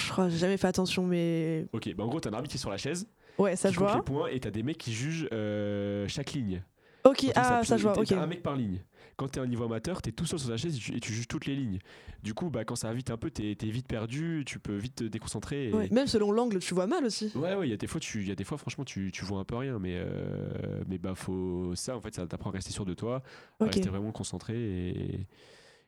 [0.00, 1.68] Je crois, j'ai jamais fait attention, mais.
[1.72, 3.76] Ok, bah en gros, t'as un arbitre qui est sur la chaise, Ouais, ça qui
[3.76, 3.94] je vois.
[3.94, 6.64] les points, et t'as des mecs qui jugent euh, chaque ligne.
[7.04, 8.82] Ok, ah, s'appuient, ça je vois, un mec par ligne.
[9.16, 11.12] Quand t'es un niveau amateur, t'es tout seul sur ta chaise et tu, et tu
[11.12, 11.78] juges toutes les lignes.
[12.22, 14.74] Du coup, bah, quand ça va vite un peu, t'es es vite perdu, tu peux
[14.76, 15.68] vite te déconcentrer.
[15.68, 17.30] et- Ouais, Même selon l'angle, tu vois mal aussi.
[17.34, 19.24] Ouais, ouais, il y a des fois, tu, y a des fois, franchement, tu, tu
[19.24, 22.54] vois un peu rien, mais, euh, mais bah, faut, ça, en fait, ça t'apprend à
[22.54, 23.22] rester sûr de toi,
[23.60, 24.54] à rester vraiment concentré,
[24.90, 25.26] et,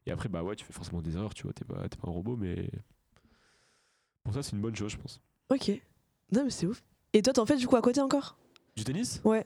[0.07, 2.11] et après, bah ouais, tu fais forcément des erreurs, tu vois, t'es pas, pas un
[2.11, 2.69] robot, mais
[4.23, 5.21] pour ça, c'est une bonne chose, je pense.
[5.51, 5.71] Ok.
[6.33, 6.83] Non, mais c'est ouf.
[7.13, 8.37] Et toi, t'en fais du coup à côté encore?
[8.77, 9.21] Du tennis?
[9.25, 9.45] Ouais.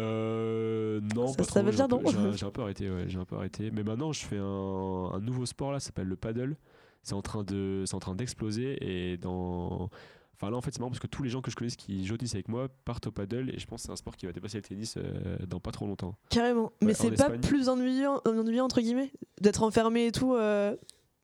[0.00, 2.50] Euh, non, Ça- pas ça trop, veut j'ai dire un peu- non J'ai j'ai un
[2.50, 3.70] peu arrêté, ouais, j'ai un peu arrêté.
[3.70, 6.56] Mais maintenant, je fais un, un nouveau sport là, ça s'appelle le paddle.
[7.02, 8.76] C'est en train de, c'est en train d'exploser
[9.12, 9.88] et dans,
[10.34, 12.04] enfin là en fait c'est marrant parce que tous les gens que je connais qui
[12.04, 14.32] tennis avec moi partent au paddle et je pense que c'est un sport qui va
[14.32, 16.14] dépasser le tennis euh, dans pas trop longtemps.
[16.28, 16.72] Carrément.
[16.82, 17.40] Mais c'est pas Espagne.
[17.40, 20.34] plus ennuyant, ennuyant entre guillemets d'être enfermé et tout.
[20.34, 20.76] euh,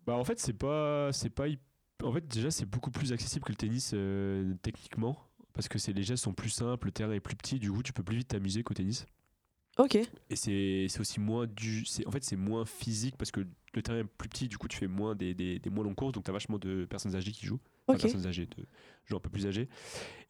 [0.06, 1.44] Bah en fait c'est pas, c'est pas,
[2.02, 5.18] en fait déjà c'est beaucoup plus accessible que le tennis euh, techniquement
[5.56, 7.92] parce que les gestes sont plus simples, le terrain est plus petit, du coup tu
[7.92, 9.06] peux plus vite t'amuser qu'au tennis.
[9.78, 9.98] Ok.
[10.30, 11.84] Et c'est aussi moins du.
[12.06, 14.78] En fait, c'est moins physique parce que le terrain est plus petit, du coup, tu
[14.78, 17.30] fais moins des, des, des moins longues courses, donc tu as vachement de personnes âgées
[17.32, 17.60] qui jouent.
[17.86, 18.64] Enfin, personnes âgées, de
[19.04, 19.68] gens un peu plus âgés.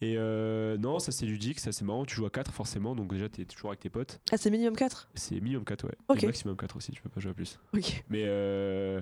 [0.01, 2.05] Et euh, non, ça c'est ludique, ça c'est marrant.
[2.05, 4.20] Tu joues à 4 forcément, donc déjà tu es toujours avec tes potes.
[4.33, 5.95] Ah, c'est minimum 4 C'est minimum 4, ouais.
[6.09, 6.22] Ok.
[6.24, 7.59] Et maximum 4 aussi, tu peux pas jouer à plus.
[7.72, 8.05] Ok.
[8.11, 9.01] Mais euh,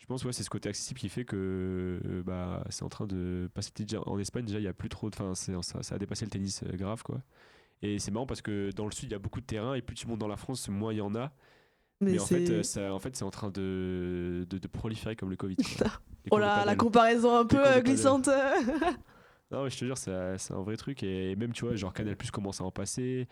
[0.00, 3.06] je pense, ouais, c'est ce côté accessible qui fait que euh, bah, c'est en train
[3.06, 3.70] de passer.
[3.76, 5.14] déjà- En Espagne, déjà, il y a plus trop de.
[5.14, 7.20] Enfin, ça, ça a dépassé le tennis euh, grave, quoi.
[7.82, 9.82] Et c'est marrant parce que dans le sud, il y a beaucoup de terrains et
[9.82, 11.32] plus tu montes dans la France, moins il y en a.
[12.00, 12.52] Mais, Mais, en fait, c'est.
[12.52, 15.56] euh, ça, en fait, c'est en train de, de, de proliférer comme le Covid.
[16.30, 18.28] oh là, la comparaison un peu glissante.
[19.52, 21.02] Non, mais je te jure, c'est un vrai truc.
[21.02, 23.26] Et même, tu vois, genre Canal Plus commence à en passer.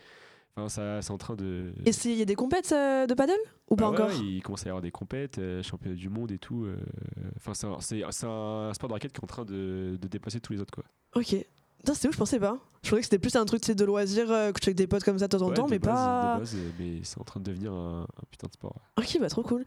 [0.68, 1.72] Ça, c'est en train de.
[1.86, 3.32] Et il y a des compètes euh, de paddle
[3.70, 5.94] Ou Bah pas ouais, encore ouais, il commence à y avoir des compètes, euh, championnats
[5.94, 6.64] du monde et tout.
[6.64, 6.76] euh,
[7.36, 7.66] Enfin, c'est
[8.02, 10.84] un, sport de raquette qui est en train de, de dépasser tous les autres, quoi.
[11.14, 11.36] Ok.
[11.94, 12.58] C'est où je pensais pas.
[12.82, 14.86] Je pensais que c'était plus un truc de loisir euh, que tu fais avec des
[14.88, 16.34] potes comme ça de temps en Ouais, temps, mais base- pas.
[16.34, 18.74] de base, euh, mais c'est en train de devenir un, un putain de sport.
[18.98, 19.64] Ok, bah trop cool.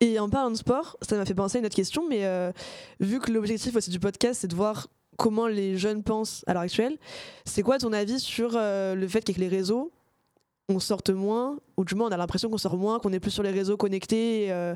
[0.00, 2.24] Et en parlant de sport, ça m'a fait penser à une autre question, mais
[2.98, 4.88] vu que l'objectif aussi du podcast, c'est de voir
[5.18, 6.96] comment les jeunes pensent à l'heure actuelle,
[7.44, 9.92] c'est quoi ton avis sur euh, le fait qu'avec les réseaux,
[10.70, 13.30] on sorte moins, ou du moins on a l'impression qu'on sort moins, qu'on est plus
[13.30, 14.74] sur les réseaux connectés euh,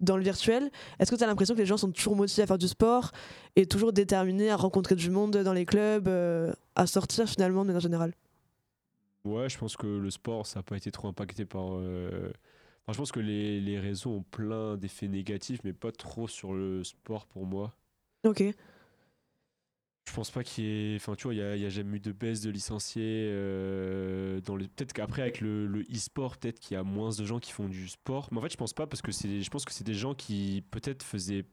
[0.00, 2.46] dans le virtuel Est-ce que tu as l'impression que les gens sont toujours motivés à
[2.46, 3.12] faire du sport
[3.56, 7.68] et toujours déterminés à rencontrer du monde dans les clubs, euh, à sortir finalement de
[7.68, 8.12] manière générale?
[9.24, 11.74] Ouais, je pense que le sport, ça n'a pas été trop impacté par.
[11.74, 12.30] euh,
[12.82, 16.52] enfin, je pense que les, les réseaux ont plein d'effets négatifs, mais pas trop sur
[16.52, 17.74] le sport pour moi.
[18.24, 18.42] Ok.
[20.14, 20.94] Je pense pas qu'il y ait.
[20.96, 23.30] Enfin, tu vois, il n'y a, il y a jamais eu de baisse de licenciés.
[23.32, 24.68] euh, dans les...
[24.68, 27.68] Peut-être qu'après, avec le, le e-sport, peut-être qu'il y a moins de gens qui font
[27.68, 28.28] du sport.
[28.30, 30.62] Mais en fait, je pense pas parce que je pense que c'est des gens qui
[30.70, 31.44] peut-être faisaient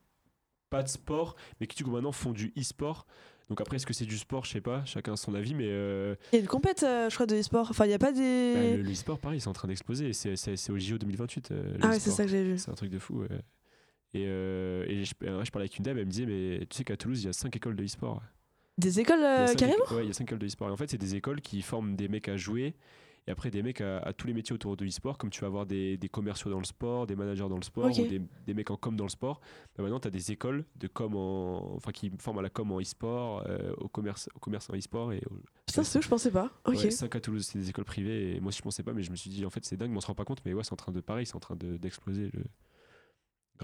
[0.69, 3.07] pas de sport, mais qui du coup maintenant font du e-sport.
[3.49, 4.45] Donc après, est-ce que c'est du sport?
[4.45, 7.09] Je sais pas, chacun a son avis, mais euh, Il y a une compète, euh,
[7.09, 7.65] je crois, de e-sport.
[7.71, 8.53] Enfin, il n'y a pas des.
[8.53, 10.13] bah, le, le e-sport, pareil, c'est en train d'exploser.
[10.13, 11.49] C'est, au JO 2028.
[11.49, 12.59] euh, le ah ouais, c'est ça que j'ai vu.
[12.59, 13.23] C'est un truc de fou.
[14.13, 16.95] Et, et je, je parlais avec une dame, elle me disait, mais tu sais qu'à
[16.95, 18.21] Toulouse, il y a 5 écoles de e-sport.
[18.77, 20.71] Des écoles euh, carrément éco- Ouais, il y a 5 écoles de e-sport.
[20.71, 22.73] En fait, c'est des écoles qui forment des mecs à jouer
[23.27, 25.17] et après des mecs à, à tous les métiers autour de e-sport.
[25.19, 27.85] Comme tu vas avoir des, des commerciaux dans le sport, des managers dans le sport
[28.03, 29.39] ou des, des mecs en com dans le sport.
[29.77, 32.71] Bah maintenant, tu as des écoles de com en, enfin, qui forment à la com
[32.71, 35.13] en e-sport, euh, au, commerce, au commerce en e-sport.
[35.13, 35.35] Et au-
[35.67, 36.49] Putain, c'est où je pensais pas.
[36.65, 36.75] Ok.
[36.77, 38.35] Ouais, 5 à Toulouse, c'est des écoles privées.
[38.35, 39.97] Et moi, je pensais pas, mais je me suis dit, en fait, c'est dingue, mais
[39.97, 40.41] on se rend pas compte.
[40.45, 42.31] Mais ouais, c'est en train de, pareil, c'est en train de- d'exploser.
[42.33, 42.43] Le...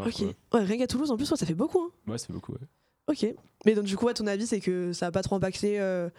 [0.05, 0.19] Ok.
[0.53, 1.79] Ouais, rien qu'à Toulouse, en plus, ouais, ça fait beaucoup.
[1.81, 2.11] hein.
[2.11, 2.51] Ouais, c'est beaucoup.
[2.51, 2.59] Ouais.
[3.07, 3.25] Ok.
[3.65, 6.09] Mais donc, du coup, à ton avis, c'est que ça a pas trop impacté euh,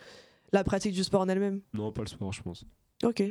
[0.52, 1.60] la pratique du sport en elle-même?
[1.74, 2.64] Non, pas le sport, je pense.
[3.04, 3.22] Ok.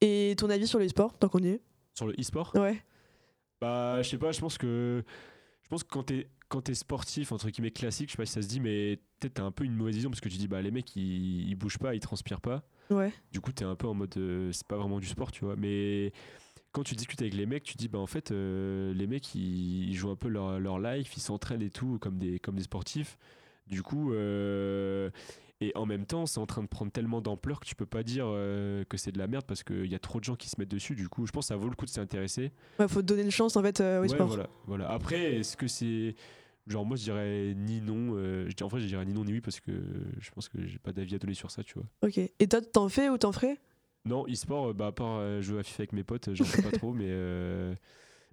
[0.00, 1.60] Et ton avis sur le sport, tant qu'on y est?
[1.94, 2.52] Sur le e-sport?
[2.56, 2.82] Ouais.
[3.60, 5.04] Bah, je sais pas, je pense que.
[5.62, 6.28] Je pense que quand t'es.
[6.48, 9.34] quand t'es sportif, entre guillemets classique, je sais pas si ça se dit, mais peut-être
[9.34, 11.54] t'as un peu une mauvaise vision parce que tu dis, bah les mecs ils, ils
[11.54, 12.62] bougent pas, ils transpirent pas.
[12.90, 13.12] Ouais.
[13.32, 15.56] Du coup, t'es un peu en mode, euh, c'est pas vraiment du sport, tu vois.
[15.56, 16.12] Mais
[16.74, 19.88] quand tu discutes avec les mecs, tu dis, bah en fait, euh, les mecs ils,
[19.88, 22.64] ils jouent un peu leur, leur life, ils s'entraînent et tout comme des, comme des
[22.64, 23.16] sportifs.
[23.66, 25.08] Du coup, euh,
[25.60, 28.02] et en même temps, c'est en train de prendre tellement d'ampleur que tu peux pas
[28.02, 30.48] dire euh, que c'est de la merde parce qu'il y a trop de gens qui
[30.50, 30.94] se mettent dessus.
[30.96, 32.50] Du coup, je pense que ça vaut le coup de s'y intéresser.
[32.78, 34.26] Ouais, faut te donner une chance en fait euh, au Ouais, sport.
[34.26, 34.90] Voilà, voilà.
[34.90, 36.14] Après, est-ce que c'est.
[36.66, 38.16] Genre, moi, je dirais ni non.
[38.18, 39.70] je dis- en vrai, je dirais ni non ni oui parce que
[40.18, 41.84] je pense que j'ai pas d'avis à donner sur ça, tu vois.
[42.02, 42.18] Ok.
[42.18, 43.58] Et toi, t'en fais ou t'en ferais?
[44.04, 46.62] Non, e-sport, euh, bah, à part euh, jouer à FIFA avec mes potes, j'en fais
[46.62, 47.06] pas trop, mais.
[47.08, 47.74] euh,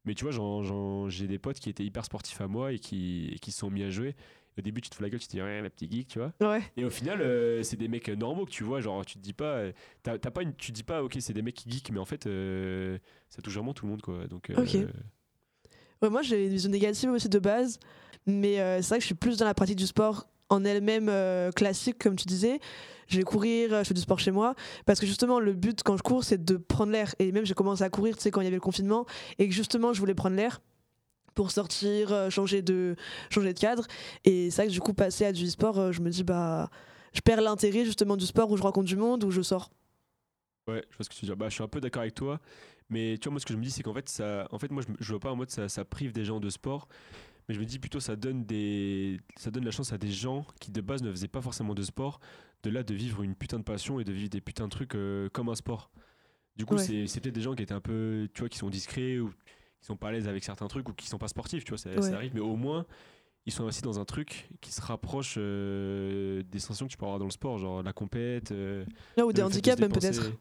[0.05, 3.39] Mais tu vois, j'ai des potes qui étaient hyper sportifs à moi et qui, et
[3.39, 4.15] qui se sont mis à jouer.
[4.59, 6.19] Au début, tu te fous la gueule, tu te dis, ouais, la petite geek, tu
[6.19, 6.33] vois.
[6.41, 6.61] Ouais.
[6.75, 8.81] Et au final, euh, c'est des mecs normaux que tu vois.
[8.81, 9.71] Genre, tu te dis pas, euh,
[10.03, 12.27] pas une, tu te dis pas, ok, c'est des mecs qui geek, mais en fait,
[12.27, 12.97] euh,
[13.29, 14.27] ça touche vraiment tout le monde, quoi.
[14.27, 14.75] Donc, euh, Ok.
[16.01, 17.79] Ouais, moi j'ai une vision négative aussi de base,
[18.25, 21.07] mais euh, c'est vrai que je suis plus dans la pratique du sport en elle-même
[21.09, 22.59] euh, classique, comme tu disais.
[23.07, 24.53] Je vais courir, euh, je fais du sport chez moi,
[24.85, 27.15] parce que justement le but quand je cours c'est de prendre l'air.
[27.19, 29.05] Et même j'ai commencé à courir, tu sais, quand il y avait le confinement,
[29.39, 30.61] et que justement je voulais prendre l'air
[31.33, 32.95] pour sortir, euh, changer de,
[33.59, 33.87] cadre.
[34.25, 36.69] Et c'est vrai que du coup passer à du sport, je me dis bah
[37.13, 39.71] je perds l'intérêt justement du sport où je rencontre du monde, où je sors.
[40.67, 41.37] Ouais, je vois ce que tu veux dire.
[41.37, 42.39] Bah, je suis un peu d'accord avec toi,
[42.89, 44.71] mais tu vois, moi, ce que je me dis, c'est qu'en fait, ça, en fait,
[44.71, 46.87] moi, je, je vois pas en mode ça, ça prive des gens de sport,
[47.51, 50.45] mais je me dis plutôt ça donne des, ça donne la chance à des gens
[50.61, 52.21] qui de base ne faisaient pas forcément de sport,
[52.63, 54.95] de là de vivre une putain de passion et de vivre des putains de trucs
[54.95, 55.91] euh, comme un sport.
[56.55, 57.07] Du coup, Ouais.
[57.07, 59.29] c'est peut-être des gens qui étaient un peu, tu vois, qui sont discrets ou
[59.79, 61.77] qui sont pas à l'aise avec certains trucs ou qui sont pas sportifs, tu vois,
[61.77, 62.85] ça, ça arrive, mais au moins.
[63.47, 67.05] Ils sont investis dans un truc qui se rapproche euh, des sensations que tu peux
[67.05, 68.51] avoir dans le sport, genre la compète.
[68.51, 70.31] euh, ou des le fait de handicaps même peut-être.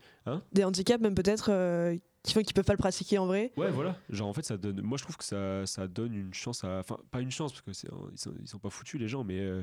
[0.52, 3.52] Des handicaps même peut-être qui font qu'ils peuvent pas le pratiquer en vrai.
[3.56, 3.96] Ouais, voilà.
[4.10, 4.82] Genre, en fait, ça donne.
[4.82, 6.80] Moi, je trouve que ça, ça donne une chance à.
[6.80, 9.38] Enfin, pas une chance, parce que ils, sont, ils sont pas foutus, les gens, mais
[9.40, 9.62] euh,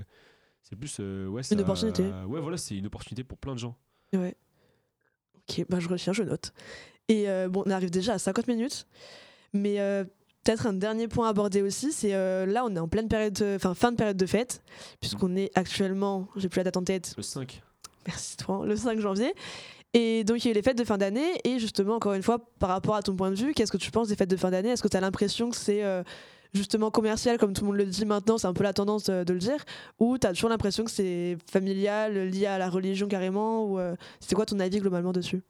[0.64, 0.98] c'est plus.
[1.00, 2.04] euh, ouais, ça- opportunité.
[2.26, 3.78] Ouais, voilà, c'est une opportunité pour plein de gens.
[4.14, 4.36] Ouais.
[5.48, 6.52] Ok, bah je retiens, je note.
[7.08, 8.88] Et bon, on arrive déjà à 50 minutes.
[9.54, 9.78] Mais
[10.48, 13.34] peut-être un dernier point à aborder aussi, c'est euh, là, on est en pleine période,
[13.34, 14.62] de- enfin fin de période de fête,
[15.02, 17.62] puisqu'on est actuellement, j'ai plus la date en tête, Le 5.
[18.06, 19.34] merci toi, le 5 janvier.
[19.94, 21.32] Et donc il y a eu les fêtes de fin d'année.
[21.44, 23.90] Et justement, encore une fois, par rapport à ton point de vue, qu'est-ce que tu
[23.92, 24.70] penses des fêtes de fin d'année?
[24.70, 26.04] Est-ce que tu as l'impression que c'est euh,
[26.54, 29.24] justement commercial, comme tout le monde le dit maintenant, c'est un peu la tendance euh,
[29.24, 29.64] de le dire
[30.00, 33.96] Ou tu as toujours l'impression que c'est familial, lié à la religion carrément Ou euh,
[34.20, 35.42] c'est quoi ton avis globalement dessus?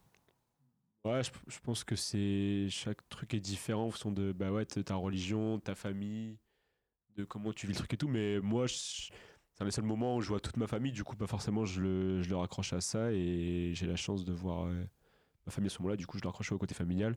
[1.08, 2.66] Ouais, je, pense que c'est.
[2.68, 6.36] Chaque truc est différent en fonction de bah ouais, ta religion, ta famille,
[7.16, 8.08] de comment tu vis le truc et tout.
[8.08, 9.12] Mais moi, c'est
[9.62, 10.92] un des seuls moments où je vois toute ma famille.
[10.92, 13.10] Du coup, pas forcément, je le, je le raccroche à ça.
[13.12, 14.84] Et j'ai la chance de voir euh,
[15.46, 15.96] ma famille à ce moment-là.
[15.96, 17.16] Du coup, je le raccroche au côté familial.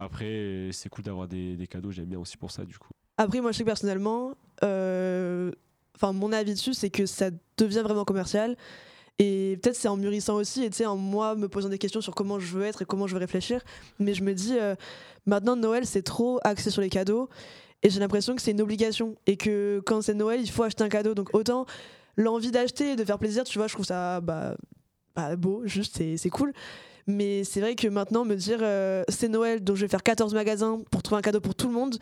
[0.00, 1.92] Après, c'est cool d'avoir des, des cadeaux.
[1.92, 2.90] J'aime bien aussi pour ça, du coup.
[3.16, 5.52] Après, moi, je sais que personnellement, euh,
[6.02, 8.56] mon avis dessus, c'est que ça devient vraiment commercial.
[9.18, 12.38] Et peut-être c'est en mûrissant aussi, et en moi me posant des questions sur comment
[12.38, 13.62] je veux être et comment je veux réfléchir.
[13.98, 14.74] Mais je me dis, euh,
[15.26, 17.28] maintenant, Noël, c'est trop axé sur les cadeaux.
[17.82, 19.16] Et j'ai l'impression que c'est une obligation.
[19.26, 21.14] Et que quand c'est Noël, il faut acheter un cadeau.
[21.14, 21.66] Donc autant
[22.16, 24.54] l'envie d'acheter et de faire plaisir, tu vois, je trouve ça bah,
[25.14, 26.52] bah, beau, juste, c'est c'est cool.
[27.06, 30.34] Mais c'est vrai que maintenant, me dire, euh, c'est Noël, donc je vais faire 14
[30.34, 31.96] magasins pour trouver un cadeau pour tout le monde.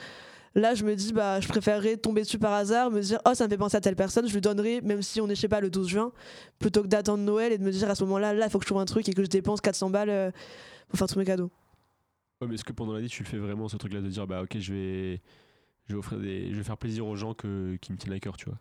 [0.55, 3.45] Là, je me dis, bah, je préférerais tomber dessus par hasard, me dire, oh, ça
[3.45, 5.49] me fait penser à telle personne, je lui donnerai, même si on est, je sais
[5.49, 6.13] pas, le 12 juin,
[6.59, 8.65] plutôt que d'attendre Noël et de me dire à ce moment-là, là, il faut que
[8.65, 10.31] je trouve un truc et que je dépense 400 balles euh,
[10.89, 11.51] pour faire tous mes cadeaux.
[12.41, 14.43] Ouais, mais est-ce que pendant l'année, tu le fais vraiment, ce truc-là, de dire, bah
[14.43, 15.23] ok, je vais,
[15.87, 18.47] je offrir des, je vais faire plaisir aux gens qui me tiennent à cœur, tu
[18.47, 18.59] vois?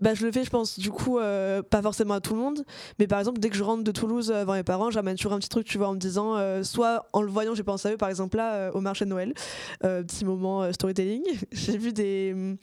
[0.00, 2.64] Bah, je le fais, je pense, du coup, euh, pas forcément à tout le monde,
[2.98, 5.34] mais par exemple, dès que je rentre de Toulouse euh, avant mes parents, j'amène toujours
[5.34, 7.88] un petit truc, tu vois, en me disant, euh, soit en le voyant, j'ai pensé
[7.88, 9.34] à eux, par exemple, là, euh, au marché de Noël,
[9.80, 11.22] petit moment storytelling,
[11.52, 12.56] j'ai vu des, hum,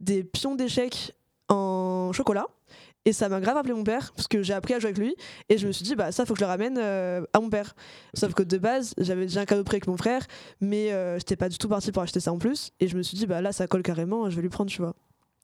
[0.00, 1.12] des pions d'échecs
[1.48, 2.46] en chocolat.
[3.06, 5.14] Et ça m'a grave appelé mon père, parce que j'ai appris à jouer avec lui,
[5.50, 7.74] et je me suis dit, bah ça, faut que je le ramène à mon père.
[8.14, 10.26] Sauf que de base, j'avais déjà un cadeau prêt avec mon frère,
[10.60, 13.02] mais euh, j'étais pas du tout partie pour acheter ça en plus, et je me
[13.02, 14.94] suis dit, bah là, ça colle carrément, je vais lui prendre, tu vois.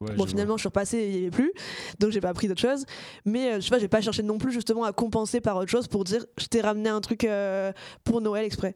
[0.00, 1.52] Ouais, Bon, je finalement, je suis repassée, il n'y avait plus,
[1.98, 2.86] donc j'ai pas pris d'autre chose.
[3.26, 5.70] Mais euh, je sais pas, j'ai pas cherché non plus justement à compenser par autre
[5.70, 7.72] chose pour dire je t'ai ramené un truc euh,
[8.02, 8.74] pour Noël exprès.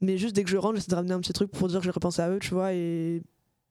[0.00, 1.86] Mais juste dès que je rentre, j'essaie de ramener un petit truc pour dire que
[1.86, 3.22] je repense à eux, tu vois, et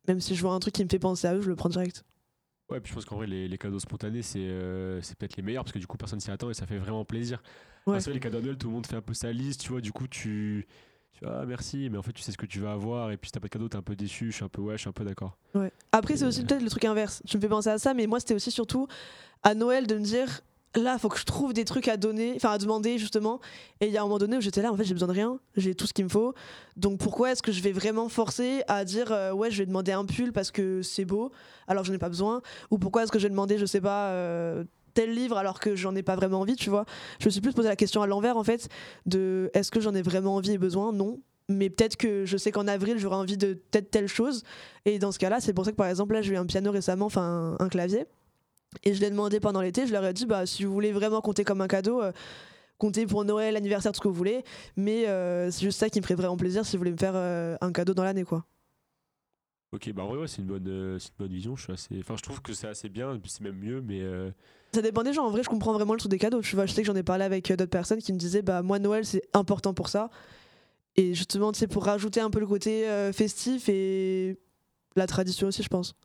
[0.07, 1.69] même si je vois un truc qui me fait penser à eux, je le prends
[1.69, 2.03] direct.
[2.69, 5.43] Ouais, puis je pense qu'en vrai, les, les cadeaux spontanés, c'est euh, c'est peut-être les
[5.43, 7.41] meilleurs parce que du coup, personne s'y attend et ça fait vraiment plaisir.
[7.85, 7.93] Ouais.
[7.93, 9.69] Parce que les cadeaux de Noël, tout le monde fait un peu sa liste, tu
[9.69, 9.81] vois.
[9.81, 10.65] Du coup, tu.
[11.13, 13.11] Tu vois, ah, merci, mais en fait, tu sais ce que tu vas avoir.
[13.11, 14.31] Et puis, si t'as pas de cadeau, t'es un peu déçu.
[14.31, 15.37] Je suis un peu, ouais, je suis un peu d'accord.
[15.53, 15.71] Ouais.
[15.91, 17.21] Après, c'est aussi euh, peut-être le truc inverse.
[17.27, 18.87] Tu me fais penser à ça, mais moi, c'était aussi surtout
[19.43, 20.41] à Noël de me dire
[20.75, 23.39] là, faut que je trouve des trucs à donner, enfin à demander justement.
[23.79, 25.13] Et il y a un moment donné où j'étais là, en fait, j'ai besoin de
[25.13, 26.33] rien, j'ai tout ce qu'il me faut.
[26.77, 29.91] Donc pourquoi est-ce que je vais vraiment forcer à dire, euh, ouais, je vais demander
[29.91, 31.31] un pull parce que c'est beau,
[31.67, 32.41] alors je n'ai pas besoin?
[32.71, 34.63] Ou pourquoi est-ce que je vais demander, je sais pas, euh,
[34.93, 36.85] tel livre alors que j'en ai pas vraiment envie, tu vois
[37.19, 38.69] Je me suis plus posé la question à l'envers, en fait,
[39.05, 40.91] de est-ce que j'en ai vraiment envie et besoin?
[40.91, 41.19] Non.
[41.49, 44.43] Mais peut-être que je sais qu'en avril, j'aurai envie de peut-être telle chose.
[44.85, 46.71] Et dans ce cas-là, c'est pour ça que par exemple, là, j'ai eu un piano
[46.71, 48.05] récemment, enfin un clavier.
[48.83, 51.21] Et je l'ai demandé pendant l'été, je leur ai dit, bah, si vous voulez vraiment
[51.21, 52.11] compter comme un cadeau, euh,
[52.77, 54.43] comptez pour Noël, anniversaire, tout ce que vous voulez.
[54.75, 57.13] Mais euh, c'est juste ça qui me ferait vraiment plaisir si vous voulez me faire
[57.15, 58.45] euh, un cadeau dans l'année, quoi.
[59.73, 61.55] Ok, bah ouais, ouais c'est une, bonne, c'est une bonne vision.
[61.55, 61.99] Je, suis assez...
[61.99, 64.01] enfin, je trouve que c'est assez bien, c'est même mieux, mais.
[64.73, 65.25] Ça dépend des gens.
[65.25, 66.41] En vrai, je comprends vraiment le truc des cadeaux.
[66.41, 69.05] Je sais que j'en ai parlé avec d'autres personnes qui me disaient, bah, moi, Noël,
[69.05, 70.09] c'est important pour ça.
[70.95, 74.37] Et justement, c'est pour rajouter un peu le côté festif et
[74.95, 75.95] la tradition aussi, je pense.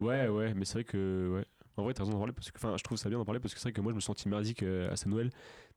[0.00, 1.34] Ouais, ouais, mais c'est vrai que.
[1.34, 1.44] Ouais.
[1.76, 3.40] En vrai, t'as raison d'en parler parce que, enfin, je trouve ça bien d'en parler
[3.40, 5.30] parce que c'est vrai que moi, je me suis senti merdique euh, à ce Noël.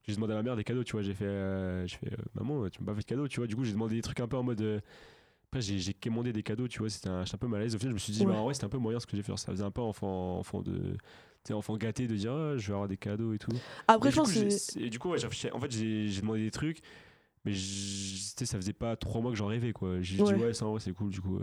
[0.04, 1.02] J'ai demandé à ma mère des cadeaux, tu vois.
[1.02, 3.48] J'ai fait, euh, fait euh, maman, tu m'as pas fait de cadeaux, tu vois.
[3.48, 4.82] Du coup, j'ai demandé des trucs un peu en mode.
[5.50, 6.90] Après, j'ai commandé des cadeaux, tu vois.
[6.90, 7.74] C'était un, un peu malaise.
[7.74, 9.16] Au final, je me suis dit, bah, en vrai, c'était un peu moyen ce que
[9.16, 9.36] j'ai fait.
[9.38, 10.98] Ça faisait un peu enfant, enfant de.
[11.52, 13.52] enfant gâté de dire, ah, je vais avoir des cadeaux et tout.
[13.88, 16.80] Après, je pense Et du coup, ouais, en fait, j'ai demandé des trucs,
[17.46, 20.02] mais ça faisait pas trois mois que j'en rêvais, quoi.
[20.02, 21.38] J'ai dit, ouais, ça, en vrai, c'est cool, du coup.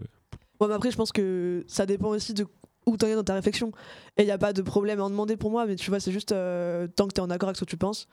[0.61, 2.47] Ouais, mais après, je pense que ça dépend aussi de
[2.87, 3.73] où t'en es dans ta réflexion.
[4.19, 5.99] Et il n'y a pas de problème à en demander pour moi, mais tu vois,
[5.99, 8.07] c'est juste euh, tant que t'es en accord avec ce que tu penses,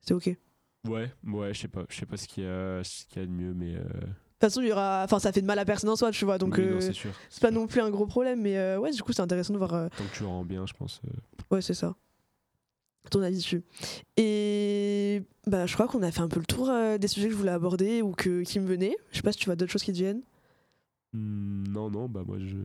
[0.00, 0.34] c'est ok.
[0.88, 3.24] Ouais, ouais, je sais pas, je sais pas ce qu'il y a, ce qu'il y
[3.24, 3.74] a de mieux, mais.
[3.74, 3.82] Euh,
[4.40, 6.24] toute façon, il y aura, enfin, ça fait de mal à personne en soi, tu
[6.24, 9.22] vois, donc euh, c'est pas non plus un gros problème, mais ouais, du coup, c'est
[9.22, 9.70] intéressant de voir.
[9.70, 11.00] Tant que tu rends bien, je pense.
[11.50, 11.94] Ouais, c'est ça.
[13.10, 13.62] Ton avis dessus.
[14.18, 17.38] Et bah, je crois qu'on a fait un peu le tour des sujets que je
[17.38, 18.96] voulais aborder ou que, qui me venaient.
[19.12, 20.20] Je sais pas si tu vois d'autres choses qui te viennent.
[21.14, 22.56] Hmm, non, non, bah moi je.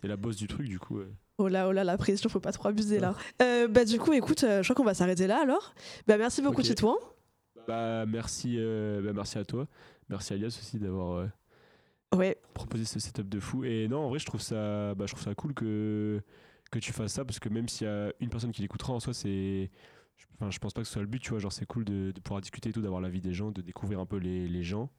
[0.00, 1.00] T'es la bosse du truc, du coup.
[1.38, 3.14] Oh là, oh là, la pression, faut pas trop abuser là.
[3.42, 5.74] Euh, bah, du coup, écoute, euh, je crois qu'on va s'arrêter là alors.
[6.06, 6.70] Bah, merci beaucoup, okay.
[6.70, 6.96] Titouan.
[7.66, 9.66] Bah, merci, euh, bah, merci à toi.
[10.08, 11.28] Merci Alias aussi d'avoir
[12.14, 12.36] ouais.
[12.54, 13.64] proposé ce setup de fou.
[13.64, 16.22] Et non, en vrai, je trouve ça, bah, je trouve ça cool que,
[16.70, 19.00] que tu fasses ça parce que même s'il y a une personne qui l'écoutera en
[19.00, 19.70] soi, c'est.
[20.34, 21.38] Enfin, je pense pas que ce soit le but, tu vois.
[21.38, 24.00] Genre, c'est cool de, de, pouvoir discuter et tout, d'avoir l'avis des gens, de découvrir
[24.00, 24.90] un peu les, les gens.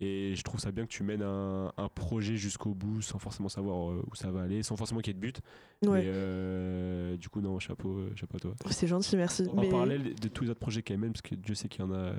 [0.00, 3.90] Et je trouve ça bien que tu mènes un, projet jusqu'au bout sans forcément savoir
[3.90, 5.40] euh, où ça va aller, sans forcément qu'il y ait de but.
[5.86, 6.02] Ouais.
[6.04, 8.54] Euh, du coup, non, chapeau, euh, chapeau à toi.
[8.70, 9.46] C'est gentil, merci.
[9.48, 11.84] En parallèle de tous les autres projets qu'elle mène, parce que Dieu sait qu'il y
[11.84, 12.14] en a.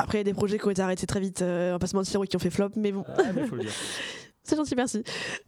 [0.00, 1.86] Après, il y a des projets qui ont été arrêtés très vite, on va pas
[1.86, 3.04] se mentir, ou qui ont fait flop, mais bon.
[3.08, 3.72] Ah, mais faut le dire.
[4.42, 5.02] c'est gentil, merci.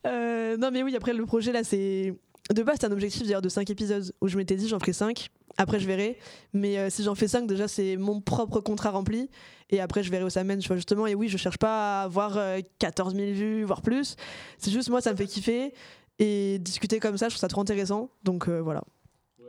[0.04, 2.14] non, mais oui, après, le projet là, c'est.
[2.50, 4.92] De base, c'est un objectif d'ailleurs de 5 épisodes où je m'étais dit j'en ferai
[4.92, 5.30] 5.
[5.58, 6.18] Après, je verrai.
[6.52, 9.30] Mais euh, si j'en fais 5, déjà, c'est mon propre contrat rempli.
[9.70, 10.58] Et après, je verrai où ça mène.
[10.60, 12.38] Tu vois, justement, et oui, je cherche pas à avoir
[12.78, 14.16] 14 euh, 000 vues, voire plus.
[14.58, 15.72] C'est juste, moi, ça me fait kiffer.
[16.18, 18.10] Et discuter comme ça, je trouve ça trop intéressant.
[18.22, 18.82] Donc euh, voilà.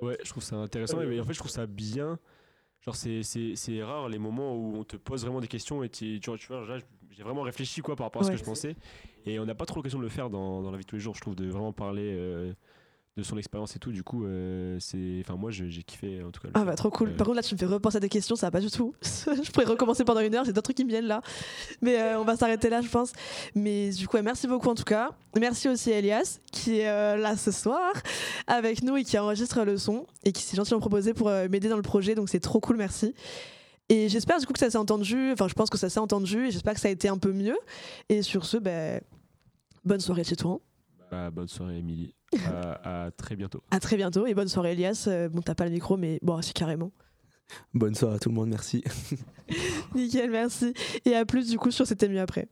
[0.02, 0.98] Ouais, je trouve ça intéressant.
[0.98, 2.20] Mais en fait, je trouve ça bien.
[2.86, 6.30] Genre, c'est rare les moments où on te pose vraiment des questions et tu, tu
[6.30, 6.66] vois,
[7.12, 8.76] j'ai vraiment réfléchi quoi par rapport à ce que je pensais.
[9.26, 10.96] Et on n'a pas trop l'occasion de le faire dans, dans, la vie de tous
[10.98, 12.54] les jours, je trouve, de vraiment parler
[13.16, 13.92] de son expérience et tout.
[13.92, 16.50] Du coup, euh, c'est, enfin moi j'ai kiffé en tout cas.
[16.56, 17.16] Ah bah trop cool.
[17.16, 18.96] Par contre là tu me fais repenser à des questions, ça va pas du tout.
[19.04, 21.22] je pourrais recommencer pendant une heure, j'ai d'autres trucs qui me viennent là.
[21.82, 23.14] Mais euh, on va s'arrêter là je pense.
[23.54, 25.12] Mais du coup merci beaucoup en tout cas.
[25.40, 27.94] Merci aussi à Elias qui est euh, là ce soir
[28.48, 31.78] avec nous et qui enregistre le son et qui s'est gentiment proposé pour m'aider dans
[31.78, 32.16] le projet.
[32.16, 33.14] Donc c'est trop cool, merci.
[33.90, 35.32] Et j'espère du coup que ça s'est entendu.
[35.34, 37.32] Enfin je pense que ça s'est entendu et j'espère que ça a été un peu
[37.32, 37.58] mieux.
[38.10, 39.02] Et sur ce, ben,
[39.86, 40.60] bonne soirée chez toi.
[41.14, 42.16] Bah, bonne soirée Émilie.
[42.84, 43.62] à, très bientôt.
[43.70, 45.06] À très bientôt et bonne soirée Elias.
[45.08, 46.92] Euh, bon, t'as pas le micro, mais bon, c'est carrément.
[47.76, 48.84] Bonne soirée à tout le monde, merci.
[49.96, 50.74] Nickel, merci.
[51.06, 52.48] Et à plus du coup sur C'était mieux après.